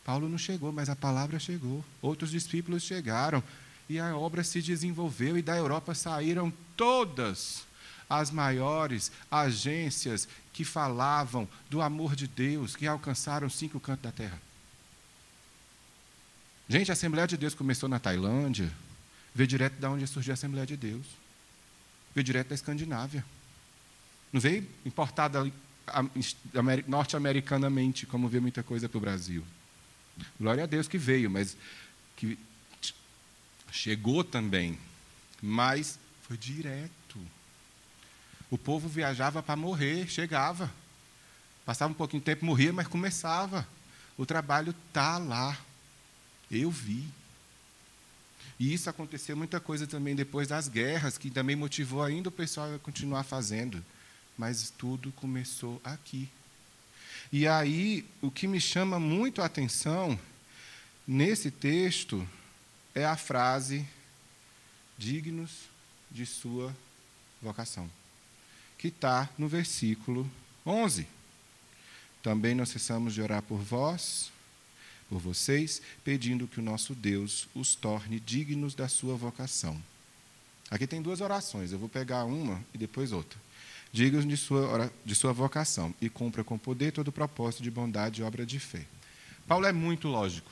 [0.06, 1.84] Paulo não chegou, mas a palavra chegou.
[2.02, 3.44] Outros discípulos chegaram.
[3.88, 7.68] E a obra se desenvolveu e da Europa saíram todas
[8.10, 14.42] as maiores agências que falavam do amor de Deus, que alcançaram cinco cantos da terra.
[16.68, 18.72] Gente, a Assembleia de Deus começou na Tailândia,
[19.34, 21.06] veio direto da onde surgiu a Assembleia de Deus.
[22.14, 23.24] Veio direto da Escandinávia.
[24.34, 25.52] Não veio importada
[26.88, 29.44] norte-americanamente, como veio muita coisa para o Brasil.
[30.40, 31.56] Glória a Deus que veio, mas
[32.16, 32.38] que
[33.72, 34.78] chegou também.
[35.42, 36.99] Mas foi direto.
[38.52, 40.72] O povo viajava para morrer, chegava.
[41.66, 43.68] Passava um pouquinho de tempo, morria, mas começava.
[44.18, 45.58] O trabalho está lá.
[46.50, 47.08] Eu vi.
[48.60, 52.74] E isso aconteceu muita coisa também depois das guerras, que também motivou ainda o pessoal
[52.74, 53.86] a continuar fazendo.
[54.36, 56.28] Mas tudo começou aqui.
[57.32, 60.20] E aí, o que me chama muito a atenção
[61.08, 62.28] nesse texto
[62.96, 63.88] é a frase:
[64.98, 65.70] dignos
[66.10, 66.76] de sua
[67.40, 67.99] vocação
[68.80, 70.28] que está no versículo
[70.66, 71.06] 11.
[72.24, 74.32] Também não cessamos de orar por vós,
[75.10, 79.80] por vocês, pedindo que o nosso Deus os torne dignos da sua vocação.
[80.72, 83.38] Aqui tem duas orações, eu vou pegar uma e depois outra.
[83.92, 88.22] Dignos de sua, de sua vocação e cumpra com poder todo o propósito de bondade
[88.22, 88.86] e obra de fé.
[89.46, 90.52] Paulo é muito lógico.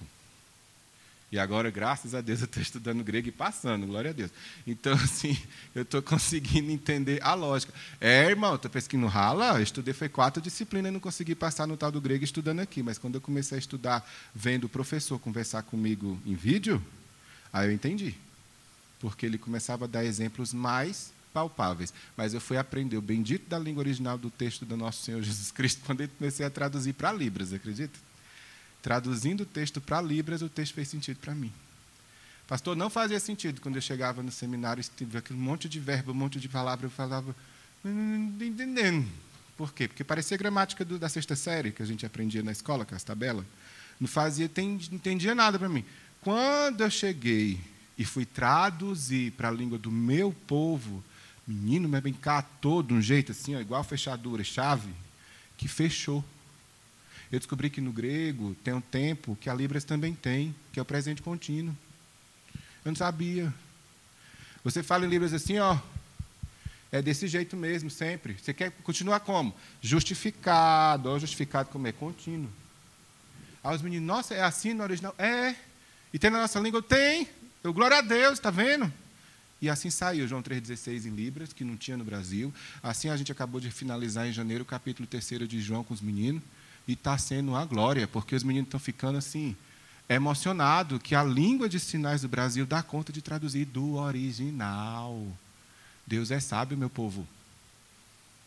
[1.30, 4.32] E agora, graças a Deus, eu estou estudando grego e passando, glória a Deus.
[4.66, 5.38] Então, assim,
[5.76, 7.74] eu estou conseguindo entender a lógica.
[8.00, 11.76] É, irmão, estou pesquisando rala, eu estudei, foi quatro disciplinas e não consegui passar no
[11.76, 12.82] tal do grego estudando aqui.
[12.82, 16.82] Mas quando eu comecei a estudar, vendo o professor conversar comigo em vídeo,
[17.52, 18.16] aí eu entendi.
[19.00, 21.94] Porque ele começava a dar exemplos mais palpáveis.
[22.16, 25.52] Mas eu fui aprender o bendito da língua original do texto do nosso Senhor Jesus
[25.52, 28.07] Cristo quando eu comecei a traduzir para Libras, acredita?
[28.82, 31.52] Traduzindo o texto para Libras, o texto fez sentido para mim.
[32.48, 36.16] Pastor, não fazia sentido quando eu chegava no seminário, tive aquele monte de verbo, um
[36.16, 37.36] monte de palavra, eu falava,
[37.84, 39.06] estou entendendo.
[39.58, 39.88] Por quê?
[39.88, 43.04] Porque parecia gramática do, da sexta série, que a gente aprendia na escola, com as
[43.04, 43.44] tabelas.
[44.00, 45.84] Não fazia, não entendia nada para mim.
[46.22, 47.60] Quando eu cheguei
[47.98, 51.04] e fui traduzir para a língua do meu povo,
[51.46, 54.94] menino, me bem cá todo, um jeito assim, ó, igual fechadura, chave,
[55.58, 56.24] que fechou.
[57.32, 60.82] Eu descobri que no grego tem um tempo que a Libras também tem, que é
[60.82, 61.76] o presente contínuo.
[62.86, 63.54] Eu não sabia.
[64.64, 65.78] Você fala em Libras assim, ó,
[66.92, 68.38] é desse jeito mesmo, sempre.
[68.42, 69.54] Você quer continuar como?
[69.82, 71.10] Justificado.
[71.10, 71.92] Ou justificado como é?
[71.92, 72.50] Contínuo.
[73.64, 75.14] Aí os meninos, nossa, é assim no original?
[75.18, 75.54] É.
[76.14, 76.82] E tem na nossa língua?
[76.82, 77.28] Tem.
[77.62, 78.92] Eu, glória a Deus, está vendo?
[79.62, 82.54] E assim saiu João 3,16 em Libras, que não tinha no Brasil.
[82.82, 86.00] Assim a gente acabou de finalizar em janeiro o capítulo 3 de João com os
[86.00, 86.42] meninos.
[86.88, 89.56] E está sendo uma glória, porque os meninos estão ficando assim,
[90.08, 95.28] emocionados que a língua de sinais do Brasil dá conta de traduzir do original.
[96.06, 97.28] Deus é sábio, meu povo.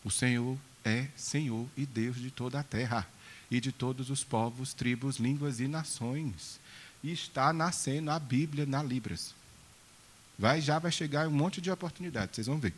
[0.03, 3.07] O Senhor é Senhor e Deus de toda a terra
[3.51, 6.59] e de todos os povos, tribos, línguas e nações.
[7.03, 9.35] E está nascendo a Bíblia na Libras.
[10.39, 12.73] Vai, já vai chegar um monte de oportunidades, vocês vão ver.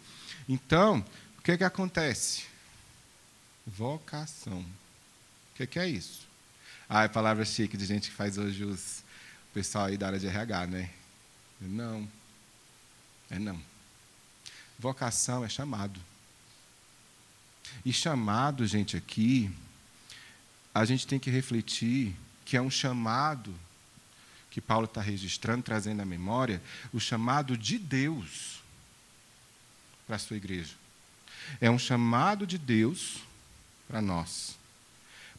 [0.49, 1.05] Então,
[1.37, 2.43] o que, é que acontece?
[3.65, 4.65] Vocação.
[5.53, 6.27] O que, que é isso?
[6.89, 9.03] Ah, é palavra chique de gente que faz hoje os
[9.51, 10.89] o pessoal aí da área de RH, né?
[11.61, 12.09] Não.
[13.29, 13.61] É não.
[14.79, 15.99] Vocação é chamado.
[17.85, 19.51] E chamado, gente, aqui,
[20.73, 23.53] a gente tem que refletir que é um chamado
[24.49, 26.59] que Paulo está registrando, trazendo à memória,
[26.91, 28.63] o chamado de Deus
[30.07, 30.73] para a sua igreja.
[31.61, 33.17] É um chamado de Deus
[33.87, 34.57] para nós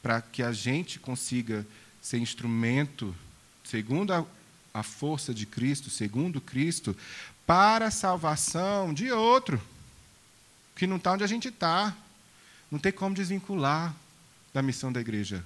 [0.05, 1.67] para que a gente consiga
[2.03, 3.17] ser instrumento,
[3.65, 4.27] segundo a,
[4.75, 6.95] a força de Cristo, segundo Cristo,
[7.47, 9.59] para a salvação de outro,
[10.77, 11.97] que não está onde a gente está.
[12.71, 13.97] Não tem como desvincular
[14.53, 15.43] da missão da igreja.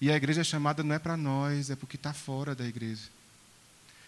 [0.00, 3.08] E a igreja chamada não é para nós, é porque está fora da igreja.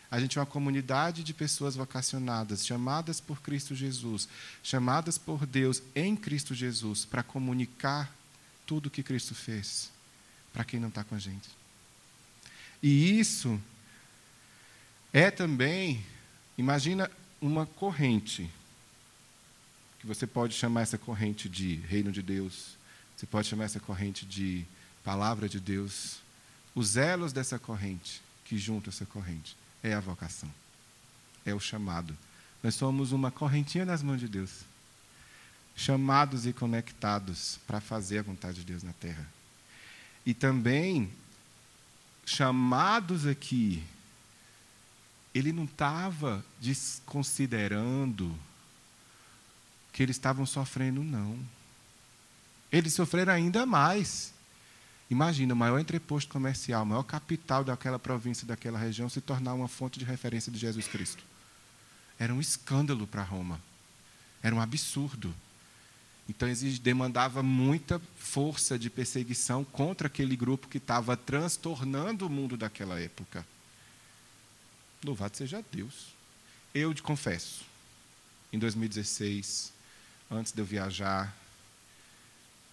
[0.09, 4.29] A gente é uma comunidade de pessoas vocacionadas, chamadas por Cristo Jesus,
[4.63, 8.15] chamadas por Deus em Cristo Jesus, para comunicar
[8.66, 9.90] tudo o que Cristo fez
[10.53, 11.48] para quem não está com a gente.
[12.83, 13.61] E isso
[15.12, 16.05] é também,
[16.57, 18.50] imagina uma corrente,
[19.98, 22.77] que você pode chamar essa corrente de reino de Deus,
[23.16, 24.64] você pode chamar essa corrente de
[25.03, 26.18] palavra de Deus.
[26.74, 30.53] Os elos dessa corrente, que juntam essa corrente, é a vocação,
[31.44, 32.16] é o chamado.
[32.62, 34.50] Nós somos uma correntinha nas mãos de Deus,
[35.77, 39.27] chamados e conectados para fazer a vontade de Deus na terra.
[40.25, 41.11] E também
[42.25, 43.83] chamados aqui,
[45.35, 48.35] ele não estava desconsiderando
[49.93, 51.39] que eles estavam sofrendo, não.
[52.71, 54.33] Eles sofreram ainda mais.
[55.11, 59.69] Imagina, o maior entreposto comercial, o maior capital daquela província, daquela região, se tornar uma
[59.69, 61.23] fonte de referência de Jesus Cristo.
[62.19, 63.61] Era um escândalo para Roma.
[64.43, 65.35] Era um absurdo.
[66.29, 66.49] Então,
[66.81, 73.47] demandava muita força de perseguição contra aquele grupo que estava transtornando o mundo daquela época.
[75.05, 76.15] Louvado seja Deus.
[76.75, 77.63] Eu te confesso,
[78.53, 79.71] em 2016,
[80.31, 81.35] antes de eu viajar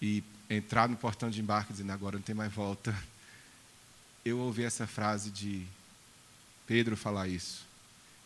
[0.00, 2.96] e entrar no portão de embarque dizendo agora não tem mais volta,
[4.24, 5.66] eu ouvi essa frase de
[6.66, 7.66] Pedro falar isso.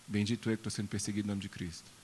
[0.06, 1.95] Bendito eu que estou sendo perseguido em nome de Cristo.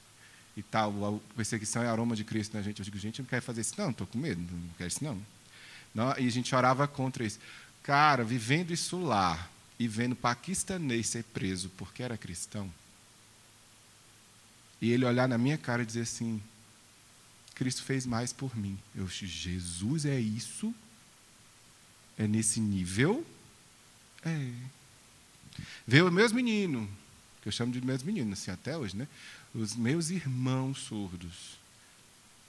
[0.56, 2.78] E tal, a perseguição é aroma de Cristo na né, gente.
[2.78, 3.74] Eu digo, gente, não quero fazer isso.
[3.78, 5.20] Não, estou com medo, não quero isso não.
[5.94, 6.18] não.
[6.18, 7.38] E a gente orava contra isso.
[7.82, 12.70] Cara, vivendo isso lá e vendo paquistanês ser preso porque era cristão,
[14.82, 16.42] e ele olhar na minha cara e dizer assim:
[17.54, 18.76] Cristo fez mais por mim.
[18.94, 20.74] Eu disse, Jesus é isso?
[22.18, 23.24] É nesse nível?
[24.24, 24.52] É.
[25.86, 26.88] Veio meus meninos,
[27.40, 29.06] que eu chamo de meus meninos, assim, até hoje, né?
[29.54, 31.58] Os meus irmãos surdos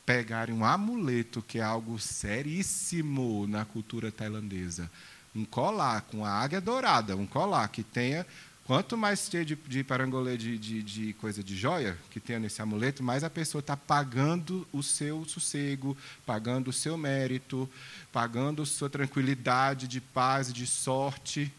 [0.06, 4.90] pegarem um amuleto, que é algo seríssimo na cultura tailandesa,
[5.36, 8.26] um colar com a águia dourada, um colar que tenha
[8.66, 12.62] Quanto mais cheio de, de parangolê de, de, de, coisa de joia que tenha nesse
[12.62, 17.70] amuleto, mais a pessoa está pagando o seu sossego, pagando o seu mérito,
[18.12, 21.52] pagando a sua tranquilidade de paz de sorte.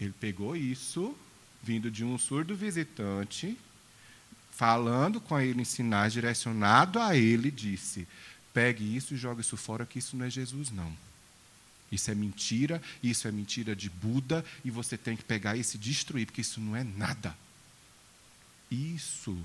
[0.00, 1.12] Ele pegou isso,
[1.60, 3.58] vindo de um surdo visitante,
[4.56, 8.08] falando com ele em sinais, direcionado a ele, disse:
[8.54, 10.96] pegue isso e jogue isso fora, que isso não é Jesus, não.
[11.92, 15.78] Isso é mentira, isso é mentira de Buda, e você tem que pegar isso e
[15.78, 17.36] destruir, porque isso não é nada.
[18.70, 19.38] Isso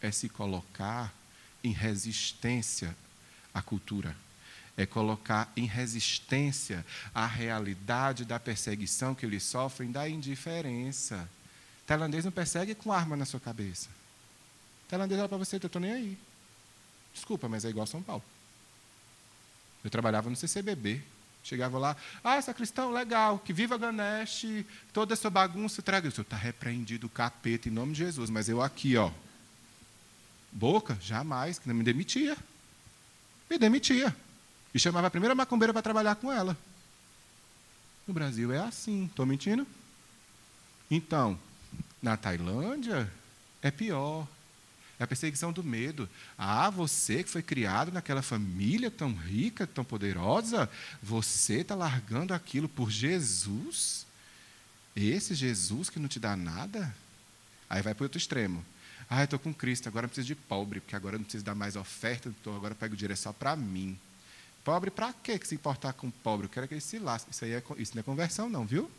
[0.00, 1.12] é se colocar
[1.64, 2.94] em resistência
[3.52, 4.14] à cultura.
[4.76, 11.28] É colocar em resistência à realidade da perseguição que eles sofrem, da indiferença.
[11.84, 13.88] Tailandês não persegue com arma na sua cabeça.
[14.88, 16.18] Tailandês olha para você, eu estou nem aí.
[17.14, 18.22] Desculpa, mas é igual São Paulo.
[19.84, 21.02] Eu trabalhava no CCBB,
[21.48, 24.44] Chegava lá, ah, sacristão, legal, que viva Ganesh,
[24.92, 26.06] toda essa bagunça, traga.
[26.06, 29.10] Está repreendido capeta em nome de Jesus, mas eu aqui, ó,
[30.52, 32.36] boca, jamais, que não me demitia.
[33.48, 34.14] Me demitia.
[34.74, 36.54] E chamava a primeira macumbeira para trabalhar com ela.
[38.06, 39.66] No Brasil é assim, estou mentindo?
[40.90, 41.38] Então,
[42.02, 43.10] na Tailândia
[43.62, 44.26] é pior.
[44.98, 46.08] É a perseguição do medo.
[46.36, 50.68] Ah, você que foi criado naquela família tão rica, tão poderosa,
[51.02, 54.06] você está largando aquilo por Jesus?
[54.96, 56.94] Esse Jesus que não te dá nada?
[57.70, 58.64] Aí vai para o outro extremo.
[59.08, 61.76] Ah, estou com Cristo, agora eu preciso de pobre, porque agora não preciso dar mais
[61.76, 63.98] oferta, então agora pego o só para mim.
[64.64, 66.46] Pobre para quê que se importar com pobre?
[66.46, 67.30] Eu quero que ele se lasque.
[67.30, 68.90] Isso, aí é, isso não é conversão, não, viu?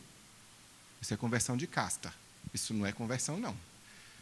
[1.01, 2.11] Isso é conversão de casta.
[2.53, 3.55] Isso não é conversão, não.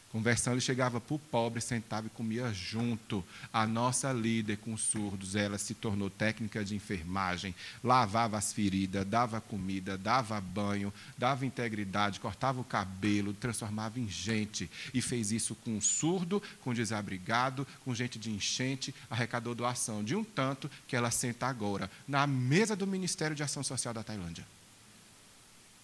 [0.10, 3.24] Conversão, ele chegava para o pobre, sentava e comia junto.
[3.52, 9.42] A nossa líder com surdos, ela se tornou técnica de enfermagem, lavava as feridas, dava
[9.42, 14.72] comida, dava banho, dava integridade, cortava o cabelo, transformava em gente.
[14.94, 20.24] E fez isso com surdo, com desabrigado, com gente de enchente, arrecadou doação de um
[20.24, 24.48] tanto que ela senta agora na mesa do Ministério de Ação Social da Tailândia.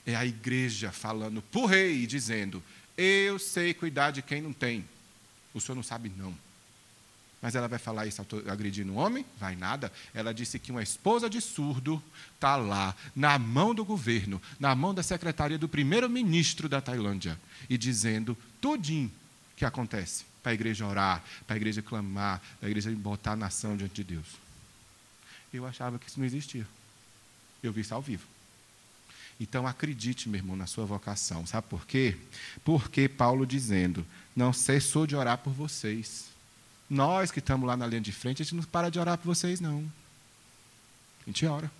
[0.06, 2.62] É a igreja falando para o rei, dizendo:
[2.98, 4.86] eu sei cuidar de quem não tem.
[5.54, 6.36] O senhor não sabe, não.
[7.42, 9.26] Mas ela vai falar isso agredindo um homem?
[9.38, 9.92] Vai nada.
[10.14, 12.02] Ela disse que uma esposa de surdo
[12.36, 17.38] está lá, na mão do governo, na mão da secretaria do primeiro-ministro da Tailândia,
[17.70, 19.12] e dizendo tudinho
[19.58, 23.36] que acontece para a igreja orar, para a igreja clamar, para a igreja botar a
[23.36, 24.28] nação diante de Deus.
[25.54, 26.66] Eu achava que isso não existia.
[27.62, 28.33] Eu vi isso ao vivo.
[29.40, 31.46] Então acredite, meu irmão, na sua vocação.
[31.46, 32.18] Sabe por quê?
[32.64, 34.06] Porque Paulo dizendo:
[34.36, 36.26] Não cessou de orar por vocês.
[36.90, 39.26] Nós que estamos lá na linha de frente, a gente não para de orar por
[39.26, 39.80] vocês, não.
[41.24, 41.72] A gente ora.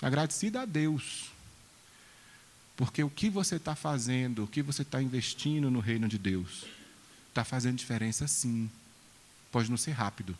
[0.00, 1.30] Agradecido a Deus.
[2.76, 6.64] Porque o que você está fazendo, o que você está investindo no reino de Deus,
[7.28, 8.70] está fazendo diferença sim.
[9.50, 10.36] Pode não ser rápido.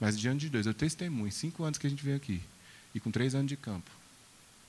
[0.00, 2.40] Mas diante de Deus, eu testemunho, cinco anos que a gente veio aqui,
[2.94, 3.90] e com três anos de campo,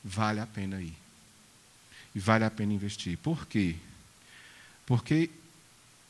[0.08, 0.96] vale a pena ir.
[2.16, 3.18] E vale a pena investir.
[3.18, 3.76] Por quê?
[4.86, 5.30] Porque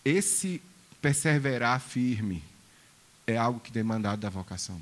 [0.05, 0.61] esse
[1.01, 2.43] perseverar firme
[3.25, 4.81] é algo que demandado da vocação.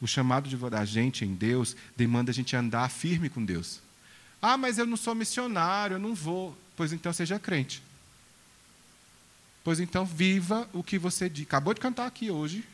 [0.00, 3.80] O chamado de da gente em Deus demanda a gente andar firme com Deus.
[4.40, 6.56] Ah, mas eu não sou missionário, eu não vou.
[6.76, 7.82] Pois então seja crente.
[9.62, 12.64] Pois então viva o que você acabou de cantar aqui hoje,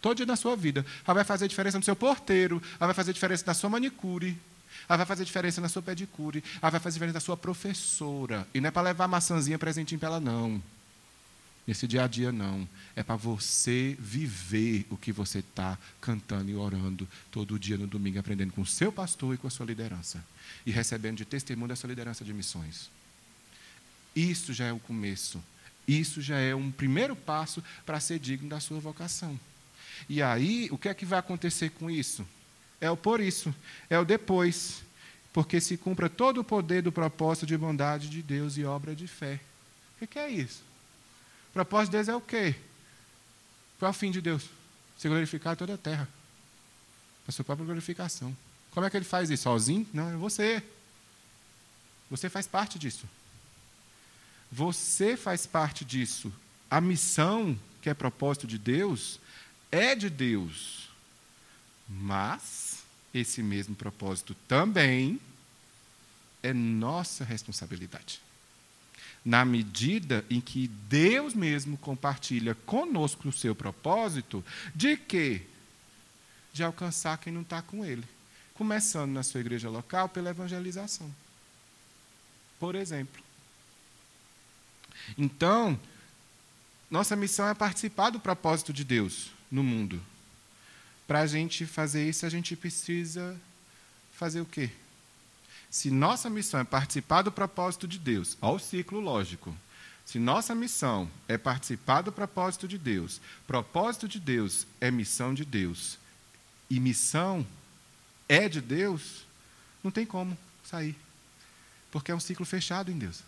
[0.00, 0.84] todo dia da sua vida.
[1.04, 4.36] Ela vai fazer diferença no seu porteiro, ela vai fazer diferença na sua manicure,
[4.88, 8.48] ela vai fazer diferença na sua pedicure, ela vai fazer diferença na sua professora.
[8.54, 10.62] E não é para levar maçãzinha presentinho para ela, não.
[11.66, 12.66] Nesse dia a dia, não.
[12.96, 18.18] É para você viver o que você está cantando e orando todo dia no domingo,
[18.18, 20.24] aprendendo com o seu pastor e com a sua liderança.
[20.64, 22.90] E recebendo de testemunho dessa liderança de missões.
[24.16, 25.44] Isso já é o começo.
[25.86, 29.38] Isso já é um primeiro passo para ser digno da sua vocação.
[30.08, 32.26] E aí, o que é que vai acontecer com isso?
[32.80, 33.54] É o por isso,
[33.90, 34.82] é o depois.
[35.32, 39.06] Porque se cumpra todo o poder do propósito de bondade de Deus e obra de
[39.06, 39.40] fé.
[40.00, 40.62] O que é isso?
[41.50, 42.54] O propósito de Deus é o quê?
[43.78, 44.44] Qual é o fim de Deus?
[44.96, 46.08] Ser glorificar toda a terra.
[47.26, 48.36] A sua própria glorificação.
[48.72, 49.44] Como é que ele faz isso?
[49.44, 49.86] Sozinho?
[49.92, 50.62] Não, é você.
[52.10, 53.06] Você faz parte disso.
[54.50, 56.32] Você faz parte disso.
[56.70, 59.20] A missão, que é propósito de Deus,
[59.70, 60.88] é de Deus.
[61.88, 62.67] Mas
[63.18, 65.20] esse mesmo propósito também
[66.42, 68.20] é nossa responsabilidade
[69.24, 74.42] na medida em que Deus mesmo compartilha conosco o seu propósito,
[74.74, 75.42] de quê?
[76.50, 78.04] De alcançar quem não está com Ele.
[78.54, 81.14] Começando na sua igreja local pela evangelização.
[82.58, 83.22] Por exemplo.
[85.16, 85.78] Então,
[86.90, 90.02] nossa missão é participar do propósito de Deus no mundo.
[91.08, 93.34] Para a gente fazer isso, a gente precisa
[94.12, 94.70] fazer o quê?
[95.70, 99.56] Se nossa missão é participar do propósito de Deus, ao ciclo lógico.
[100.04, 105.46] Se nossa missão é participar do propósito de Deus, propósito de Deus é missão de
[105.46, 105.98] Deus,
[106.68, 107.46] e missão
[108.28, 109.24] é de Deus,
[109.82, 110.94] não tem como sair.
[111.90, 113.22] Porque é um ciclo fechado em Deus.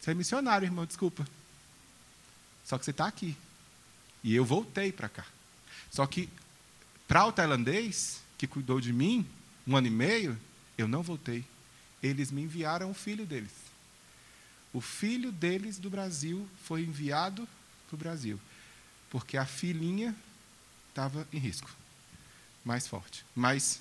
[0.00, 1.26] Você é missionário, irmão, desculpa.
[2.64, 3.36] Só que você está aqui.
[4.22, 5.26] E eu voltei para cá.
[5.94, 6.28] Só que,
[7.06, 9.24] para o tailandês, que cuidou de mim,
[9.64, 10.36] um ano e meio,
[10.76, 11.44] eu não voltei.
[12.02, 13.52] Eles me enviaram o filho deles.
[14.72, 17.46] O filho deles do Brasil foi enviado
[17.86, 18.40] para o Brasil,
[19.08, 20.12] porque a filhinha
[20.88, 21.70] estava em risco,
[22.64, 23.24] mais forte.
[23.32, 23.80] Mas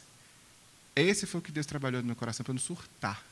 [0.96, 3.26] esse foi o que Deus trabalhou no meu coração para não surtar.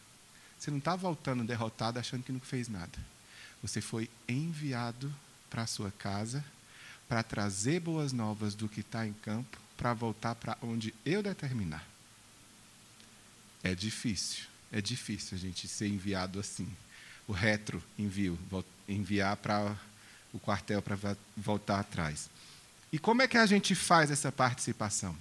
[0.58, 2.98] Você não está voltando derrotado achando que não fez nada.
[3.62, 5.14] Você foi enviado
[5.52, 6.44] para a sua casa
[7.12, 11.86] para trazer boas novas do que está em campo, para voltar para onde eu determinar.
[13.62, 16.66] É difícil, é difícil a gente ser enviado assim.
[17.28, 18.40] O retro envio,
[18.88, 19.76] enviar para
[20.32, 22.30] o quartel para voltar atrás.
[22.94, 25.14] E como é que a gente faz essa participação?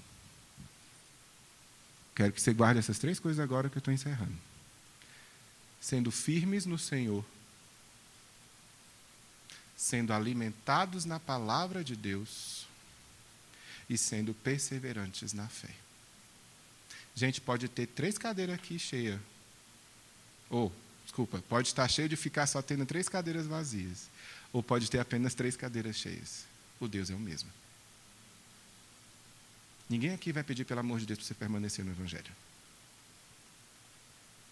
[2.14, 4.38] Quero que você guarde essas três coisas agora que eu estou encerrando.
[5.80, 7.24] Sendo firmes no Senhor,
[9.80, 12.66] sendo alimentados na palavra de Deus
[13.88, 15.74] e sendo perseverantes na fé.
[17.14, 19.18] Gente, pode ter três cadeiras aqui cheias.
[20.50, 20.70] Ou,
[21.02, 24.10] desculpa, pode estar cheio de ficar só tendo três cadeiras vazias.
[24.52, 26.44] Ou pode ter apenas três cadeiras cheias.
[26.78, 27.48] O Deus é o mesmo.
[29.88, 32.30] Ninguém aqui vai pedir, pelo amor de Deus, para você permanecer no Evangelho.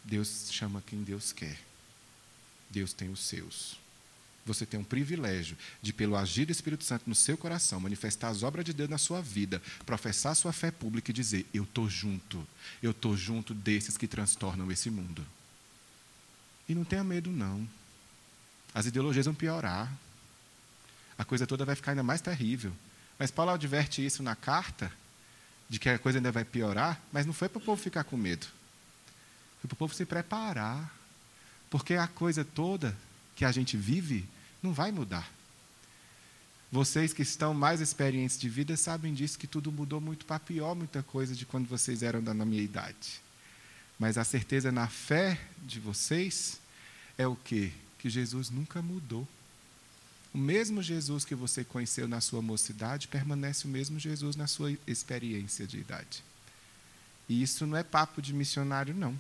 [0.03, 1.59] Deus chama quem Deus quer.
[2.70, 3.79] Deus tem os seus
[4.49, 8.42] você tem um privilégio de, pelo agir do Espírito Santo no seu coração, manifestar as
[8.42, 12.46] obras de Deus na sua vida, professar sua fé pública e dizer: Eu estou junto,
[12.82, 15.24] eu estou junto desses que transtornam esse mundo.
[16.68, 17.66] E não tenha medo, não.
[18.74, 19.92] As ideologias vão piorar.
[21.16, 22.72] A coisa toda vai ficar ainda mais terrível.
[23.18, 24.92] Mas Paulo adverte isso na carta,
[25.68, 28.16] de que a coisa ainda vai piorar, mas não foi para o povo ficar com
[28.16, 28.46] medo.
[29.61, 30.94] Foi para o povo se preparar.
[31.70, 32.96] Porque a coisa toda
[33.34, 34.26] que a gente vive
[34.62, 35.30] não vai mudar.
[36.70, 40.74] Vocês que estão mais experientes de vida sabem disso, que tudo mudou muito para pior,
[40.74, 43.20] muita coisa de quando vocês eram da minha idade.
[43.98, 46.61] Mas a certeza na fé de vocês
[47.16, 47.72] é o quê?
[47.98, 49.26] Que Jesus nunca mudou.
[50.32, 54.76] O mesmo Jesus que você conheceu na sua mocidade permanece o mesmo Jesus na sua
[54.86, 56.22] experiência de idade.
[57.28, 59.18] E isso não é papo de missionário, não.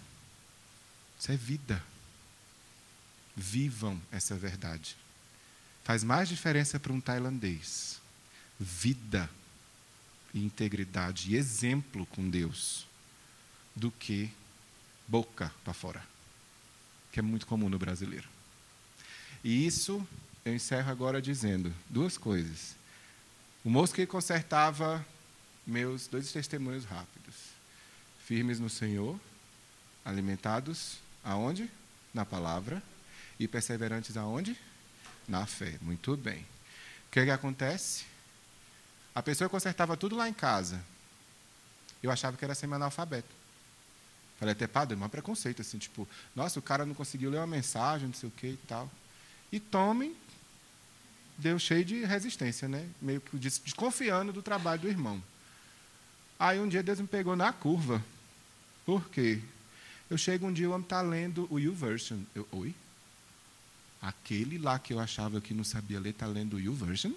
[1.18, 1.82] Isso é vida.
[3.34, 4.96] Vivam essa verdade.
[5.88, 7.98] Faz mais diferença para um tailandês.
[8.60, 9.26] Vida
[10.34, 12.86] e integridade e exemplo com Deus
[13.74, 14.30] do que
[15.06, 16.04] boca para fora,
[17.10, 18.28] que é muito comum no brasileiro.
[19.42, 20.06] E isso
[20.44, 22.76] eu encerro agora dizendo duas coisas.
[23.64, 25.02] O moço que consertava
[25.66, 27.34] meus dois testemunhos rápidos.
[28.26, 29.18] Firmes no Senhor,
[30.04, 31.66] alimentados aonde?
[32.12, 32.82] Na palavra.
[33.40, 34.54] E perseverantes aonde?
[35.28, 35.78] Na fé.
[35.82, 36.40] Muito bem.
[36.40, 38.04] O que, que acontece?
[39.14, 40.82] A pessoa consertava tudo lá em casa.
[42.02, 43.28] Eu achava que era semi-analfabeto.
[44.38, 47.46] Falei até, padre, é um preconceito, assim, tipo, nossa, o cara não conseguiu ler uma
[47.46, 48.88] mensagem, não sei o que e tal.
[49.50, 50.14] E tomem,
[51.36, 52.88] deu cheio de resistência, né?
[53.02, 55.20] Meio que desconfiando do trabalho do irmão.
[56.38, 58.04] Aí um dia Deus me pegou na curva.
[58.86, 59.40] Por quê?
[60.08, 62.20] Eu chego um dia, o homem está lendo o YouVersion.
[62.34, 62.72] Eu, oi?
[64.00, 67.12] Aquele lá que eu achava que não sabia ler está lendo o YouVersion?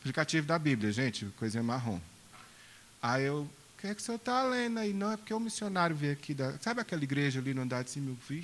[0.00, 2.00] Aplicativo da Bíblia, gente, coisinha marrom.
[3.02, 4.92] Aí eu, o que é que o senhor está lendo aí?
[4.92, 6.58] Não, é porque o missionário veio aqui da.
[6.58, 8.10] Sabe aquela igreja ali no andar de cima?
[8.10, 8.42] Eu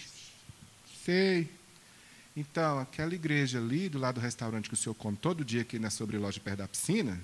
[1.05, 1.51] sei.
[2.37, 5.79] Então, aquela igreja ali, do lado do restaurante que o senhor come todo dia aqui
[5.79, 7.19] na sobreloja perto da piscina,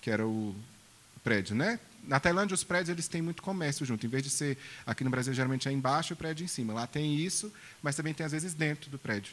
[0.00, 0.54] que era o
[1.24, 1.80] prédio, né?
[2.06, 4.04] Na Tailândia, os prédios eles têm muito comércio junto.
[4.04, 6.74] Em vez de ser aqui no Brasil, geralmente é embaixo e o prédio em cima.
[6.74, 7.50] Lá tem isso,
[7.82, 9.32] mas também tem, às vezes, dentro do prédio.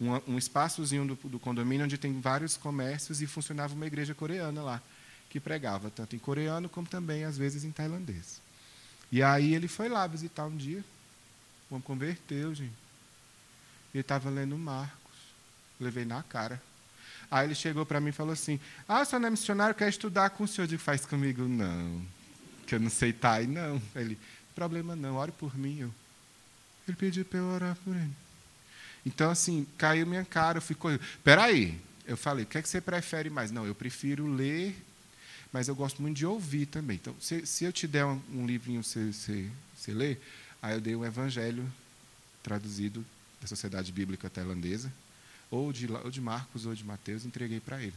[0.00, 4.62] Um, um espaçozinho do, do condomínio onde tem vários comércios e funcionava uma igreja coreana
[4.62, 4.82] lá,
[5.28, 8.40] que pregava tanto em coreano como também, às vezes, em tailandês.
[9.12, 10.82] E aí ele foi lá visitar um dia.
[11.70, 12.72] O homem converteu, gente.
[13.92, 15.12] Ele estava lendo Marcos.
[15.78, 16.60] Levei na cara.
[17.32, 19.88] Aí ele chegou para mim e falou assim: Ah, o senhor não é missionário, quer
[19.88, 20.64] estudar com o senhor?
[20.64, 21.48] Eu digo, faz comigo?
[21.48, 22.04] Não.
[22.66, 23.80] Que eu não sei Thai, não.
[23.96, 24.18] Ele,
[24.54, 25.78] problema não, ore por mim.
[25.80, 25.94] Eu.
[26.86, 28.12] Ele pediu para eu orar por ele.
[29.06, 30.88] Então, assim, caiu minha cara, eu fico.
[31.24, 31.80] Peraí.
[32.04, 33.50] Eu falei, o que, é que você prefere mais?
[33.50, 34.76] Não, eu prefiro ler,
[35.50, 36.96] mas eu gosto muito de ouvir também.
[37.00, 40.18] Então, se, se eu te der um, um livrinho, você, você, você lê,
[40.60, 41.64] aí eu dei um evangelho
[42.42, 43.02] traduzido
[43.40, 44.92] da Sociedade Bíblica Tailandesa
[45.52, 47.94] ou de, ou de Marcos ou de Mateus, entreguei para ele.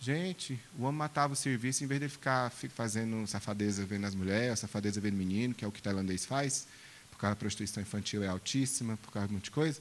[0.00, 4.58] Gente, o homem matava o serviço, em vez de ficar fazendo safadeza vendo as mulheres,
[4.58, 6.66] safadeza vendo menino, que é o que o tailandês faz,
[7.10, 9.80] por causa da prostituição infantil é altíssima, por causa de muita coisa,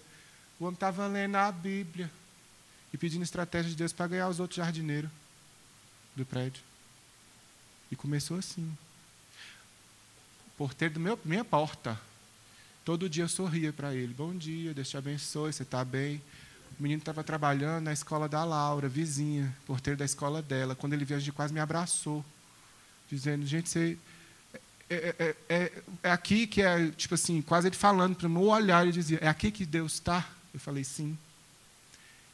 [0.59, 2.11] o homem estava lendo a Bíblia
[2.93, 5.09] e pedindo estratégia de Deus para ganhar os outros jardineiros
[6.16, 6.61] do prédio.
[7.89, 8.66] E começou assim.
[10.47, 11.99] O porteiro do meu, minha porta.
[12.84, 14.13] Todo dia eu sorria para ele.
[14.13, 16.22] Bom dia, Deus te abençoe, você está bem?
[16.78, 20.76] O menino estava trabalhando na escola da Laura, vizinha, porteiro da escola dela.
[20.76, 22.23] Quando ele veio, a gente quase me abraçou,
[23.09, 23.97] dizendo: gente, você.
[24.88, 28.43] É, é, é, é aqui que é, tipo assim, quase ele falando para o meu
[28.43, 30.28] olhar, ele dizia: é aqui que Deus está?
[30.53, 31.17] Eu falei: sim.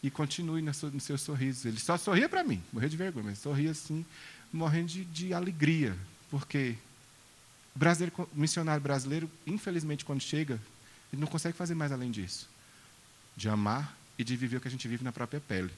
[0.03, 1.67] E continue no seu, no seu sorriso.
[1.67, 4.03] Ele só sorria para mim, morria de vergonha, mas sorria assim,
[4.51, 5.95] morrendo de, de alegria,
[6.31, 6.75] porque
[7.75, 10.59] brasileiro, missionário brasileiro, infelizmente, quando chega,
[11.13, 12.49] ele não consegue fazer mais além disso
[13.35, 15.71] de amar e de viver o que a gente vive na própria pele.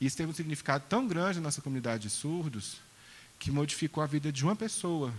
[0.00, 2.76] E isso teve um significado tão grande na nossa comunidade de surdos
[3.38, 5.12] que modificou a vida de uma pessoa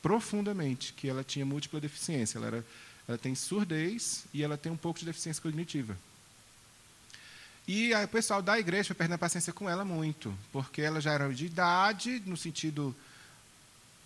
[0.00, 2.38] profundamente, que ela tinha múltipla deficiência.
[2.38, 2.66] Ela, era,
[3.08, 5.96] ela tem surdez e ela tem um pouco de deficiência cognitiva.
[7.66, 11.12] E o pessoal da igreja foi perdendo a paciência com ela muito, porque ela já
[11.12, 12.94] era de idade, no sentido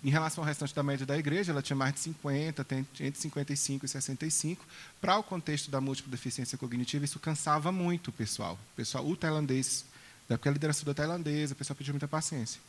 [0.07, 3.21] em relação ao restante da média da igreja, ela tinha mais de 50, tem entre
[3.21, 4.65] 55 e 65.
[5.01, 8.55] Para o contexto da múltipla deficiência cognitiva, isso cansava muito o pessoal.
[8.55, 9.85] O pessoal, o tailandês,
[10.29, 12.61] porque a liderança da tailandesa, o pessoal pediu muita paciência.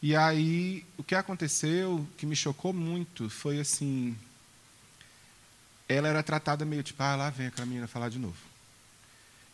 [0.00, 4.16] E aí, o que aconteceu, que me chocou muito, foi assim:
[5.86, 8.38] ela era tratada meio tipo, ah, lá vem aquela menina falar de novo.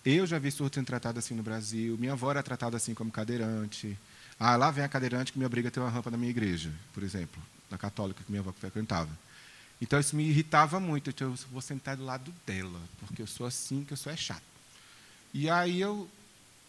[0.05, 3.11] Eu já vi surdo sendo tratado assim no Brasil, minha avó era tratada assim como
[3.11, 3.99] cadeirante.
[4.39, 6.73] Ah, lá vem a cadeirante que me obriga a ter uma rampa na minha igreja,
[6.93, 9.11] por exemplo, na católica que minha avó frequentava.
[9.81, 11.11] Então isso me irritava muito.
[11.11, 14.17] Então, eu vou sentar do lado dela, porque eu sou assim, que eu sou é
[14.17, 14.43] chato.
[15.33, 16.09] E aí eu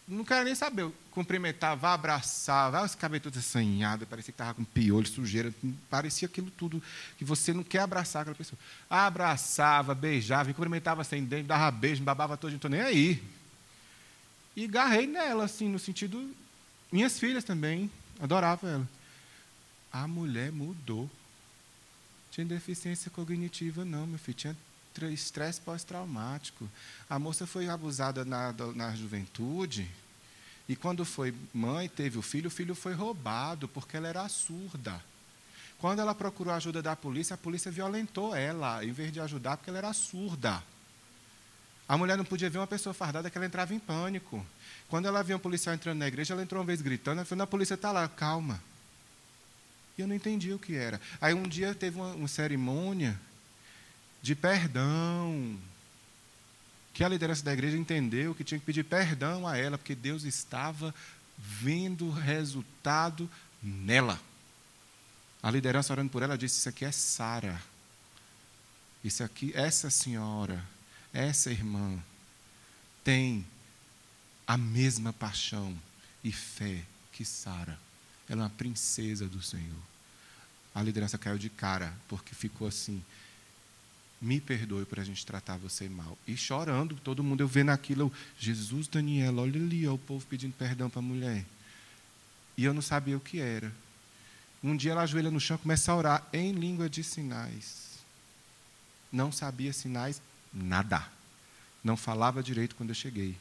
[0.06, 0.82] não quero nem saber.
[0.82, 5.52] Eu cumprimentava, abraçava, esse cabelo todo assanhado, parecia que estava com piolho, sujeira,
[5.88, 6.82] parecia aquilo tudo
[7.16, 8.58] que você não quer abraçar aquela pessoa.
[8.88, 13.22] Abraçava, beijava, cumprimentava sem dente, dava beijo, babava todo, não estou nem aí.
[14.56, 16.34] e garrei nela, assim, no sentido.
[16.90, 18.88] Minhas filhas também, adorava ela.
[19.92, 21.10] A mulher mudou.
[22.30, 24.36] Tinha deficiência cognitiva, não, meu filho.
[24.36, 24.56] Tinha
[25.12, 26.68] estresse pós-traumático.
[27.08, 29.88] A moça foi abusada na, na juventude.
[30.68, 35.02] E quando foi mãe, teve o filho, o filho foi roubado, porque ela era surda.
[35.78, 39.56] Quando ela procurou a ajuda da polícia, a polícia violentou ela, em vez de ajudar,
[39.56, 40.62] porque ela era surda.
[41.90, 44.46] A mulher não podia ver uma pessoa fardada que ela entrava em pânico.
[44.88, 47.42] Quando ela viu um policial entrando na igreja, ela entrou uma vez gritando, ela falou,
[47.42, 48.62] a polícia está lá, calma.
[49.98, 51.00] E eu não entendi o que era.
[51.20, 53.20] Aí um dia teve uma, uma cerimônia
[54.22, 55.58] de perdão.
[56.94, 60.22] Que a liderança da igreja entendeu que tinha que pedir perdão a ela, porque Deus
[60.22, 60.94] estava
[61.36, 63.28] vendo resultado
[63.60, 64.20] nela.
[65.42, 67.60] A liderança orando por ela disse: Isso aqui é Sara.
[69.02, 70.64] Isso aqui, essa senhora,
[71.12, 71.98] essa irmã,
[73.02, 73.44] tem
[74.46, 75.76] a mesma paixão
[76.22, 76.82] e fé
[77.12, 77.78] que Sara.
[78.28, 79.82] Ela é uma princesa do Senhor.
[80.74, 83.02] A liderança caiu de cara, porque ficou assim:
[84.20, 86.16] me perdoe por a gente tratar você mal.
[86.26, 90.52] E chorando, todo mundo, eu vendo aquilo, Jesus, Daniela, olha ali, ó, o povo pedindo
[90.52, 91.44] perdão para a mulher.
[92.56, 93.72] E eu não sabia o que era.
[94.62, 97.98] Um dia ela ajoelha no chão começa a orar em língua de sinais.
[99.10, 100.20] Não sabia sinais,
[100.52, 101.06] nada.
[101.82, 103.36] Não falava direito quando eu cheguei.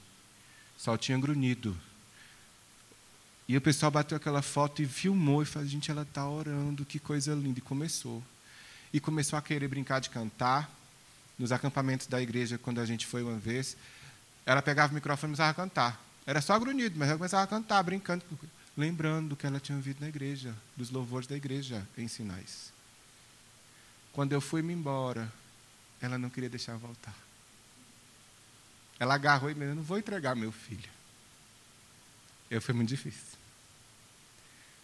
[0.77, 1.77] Só tinha grunhido.
[3.47, 6.99] E o pessoal bateu aquela foto e filmou e falou: gente, ela está orando, que
[6.99, 7.59] coisa linda.
[7.59, 8.23] E começou
[8.93, 10.69] e começou a querer brincar de cantar.
[11.37, 13.77] Nos acampamentos da igreja, quando a gente foi uma vez,
[14.45, 16.03] ela pegava o microfone e começava a cantar.
[16.25, 18.25] Era só grunhido, mas ela começava a cantar, brincando,
[18.75, 22.73] lembrando do que ela tinha ouvido na igreja, dos louvores da igreja em sinais.
[24.11, 25.31] Quando eu fui-me embora,
[26.01, 27.15] ela não queria deixar voltar.
[28.99, 30.89] Ela agarrou e me disse, não vou entregar meu filho.
[32.49, 33.37] Eu foi muito difícil.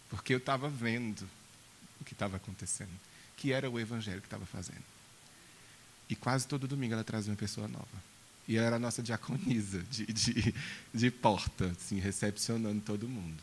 [0.08, 1.28] Porque eu estava vendo
[2.00, 2.92] o que estava acontecendo
[3.36, 4.82] que era o evangelho que estava fazendo.
[6.08, 8.16] E quase todo domingo ela trazia uma pessoa nova.
[8.48, 10.54] E ela era a nossa diaconisa de, de,
[10.94, 13.42] de porta, assim, recepcionando todo mundo.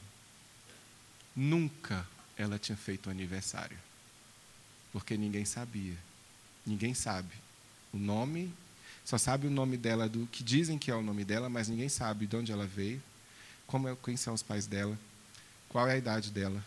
[1.36, 2.08] Nunca
[2.38, 3.78] ela tinha feito um aniversário.
[4.92, 5.98] Porque ninguém sabia.
[6.66, 7.34] Ninguém sabe.
[7.94, 8.54] O nome,
[9.06, 11.90] só sabe o nome dela, do que dizem que é o nome dela, mas ninguém
[11.90, 13.02] sabe de onde ela veio,
[13.68, 14.98] como é, quem são os pais dela,
[15.70, 16.64] qual é a idade dela.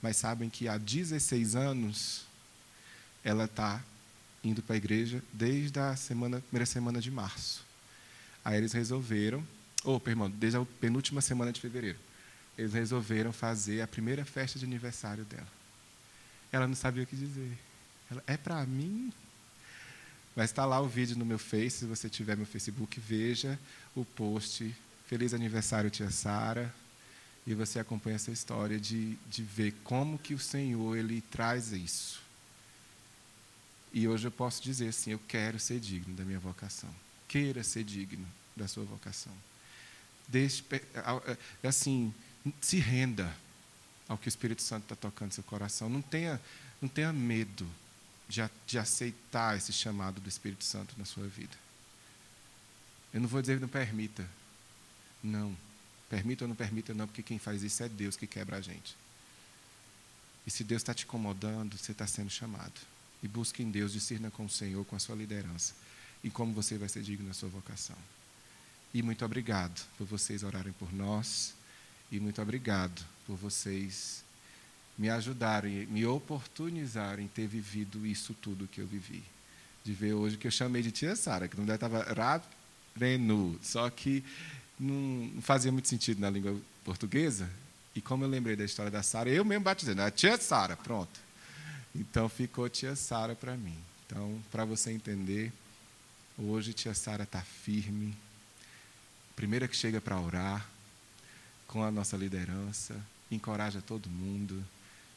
[0.00, 2.24] Mas sabem que há 16 anos
[3.22, 3.82] ela está
[4.42, 7.64] indo para a igreja desde a semana, primeira semana de março.
[8.44, 9.46] Aí eles resolveram,
[9.84, 11.98] ou, oh, perdão, desde a penúltima semana de fevereiro,
[12.58, 15.46] eles resolveram fazer a primeira festa de aniversário dela.
[16.50, 17.56] Ela não sabia o que dizer.
[18.10, 19.12] Ela, é para mim?
[20.34, 23.58] Mas está lá o vídeo no meu Face, se você tiver meu Facebook, veja
[23.94, 24.74] o post.
[25.06, 26.74] Feliz aniversário, tia Sara.
[27.46, 32.22] E você acompanha essa história de, de ver como que o Senhor ele traz isso.
[33.92, 36.88] E hoje eu posso dizer assim: eu quero ser digno da minha vocação.
[37.28, 38.26] Queira ser digno
[38.56, 39.32] da sua vocação.
[40.28, 42.14] Deixe, é, assim,
[42.60, 43.34] se renda
[44.08, 45.88] ao que o Espírito Santo está tocando seu coração.
[45.88, 46.40] Não tenha,
[46.80, 47.68] não tenha medo
[48.32, 51.54] de, de aceitar esse chamado do Espírito Santo na sua vida.
[53.12, 54.26] Eu não vou dizer não permita.
[55.22, 55.54] Não.
[56.08, 58.96] Permita ou não permita, não, porque quem faz isso é Deus que quebra a gente.
[60.46, 62.80] E se Deus está te incomodando, você está sendo chamado
[63.22, 65.74] e busque em Deus, discirna com o Senhor, com a sua liderança,
[66.24, 67.96] e como você vai ser digno na sua vocação.
[68.92, 71.54] E muito obrigado por vocês orarem por nós,
[72.10, 74.24] e muito obrigado por vocês
[75.02, 79.20] me ajudarem, me oportunizarem ter vivido isso tudo que eu vivi.
[79.82, 82.06] De ver hoje que eu chamei de tia Sara, que não estava
[82.94, 84.22] Renu, só que
[84.78, 87.50] não fazia muito sentido na língua portuguesa.
[87.96, 91.18] E como eu lembrei da história da Sara, eu mesmo batizei, a tia Sara, pronto.
[91.92, 93.76] Então ficou tia Sara para mim.
[94.06, 95.52] Então, para você entender,
[96.38, 98.16] hoje tia Sara está firme,
[99.34, 100.64] primeira que chega para orar,
[101.66, 102.94] com a nossa liderança,
[103.32, 104.64] encoraja todo mundo,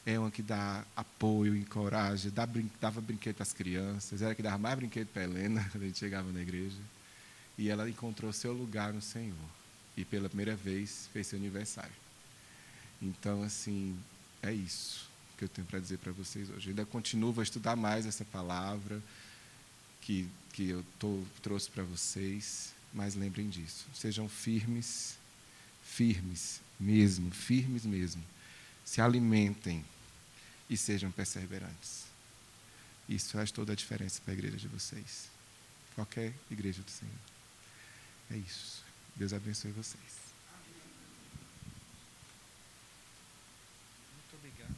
[0.05, 2.47] é uma que dá apoio, encoraja, dá,
[2.79, 6.31] dava brinquedo as crianças, era que dava mais brinquedo para Helena quando a gente chegava
[6.31, 6.77] na igreja.
[7.57, 9.35] E ela encontrou seu lugar no Senhor.
[9.97, 11.93] E pela primeira vez fez seu aniversário.
[13.01, 13.97] Então, assim,
[14.43, 16.67] é isso que eu tenho para dizer para vocês hoje.
[16.67, 19.01] Eu ainda continuo, a estudar mais essa palavra
[20.01, 23.85] que, que eu tô, trouxe para vocês, mas lembrem disso.
[23.93, 25.17] Sejam firmes,
[25.83, 28.23] firmes mesmo, firmes mesmo.
[28.83, 29.83] Se alimentem
[30.69, 32.05] e sejam perseverantes.
[33.07, 35.29] Isso faz toda a diferença para a igreja de vocês.
[35.93, 37.13] Qualquer igreja do Senhor.
[38.31, 38.83] É isso.
[39.15, 40.25] Deus abençoe vocês.
[44.13, 44.75] Muito obrigado.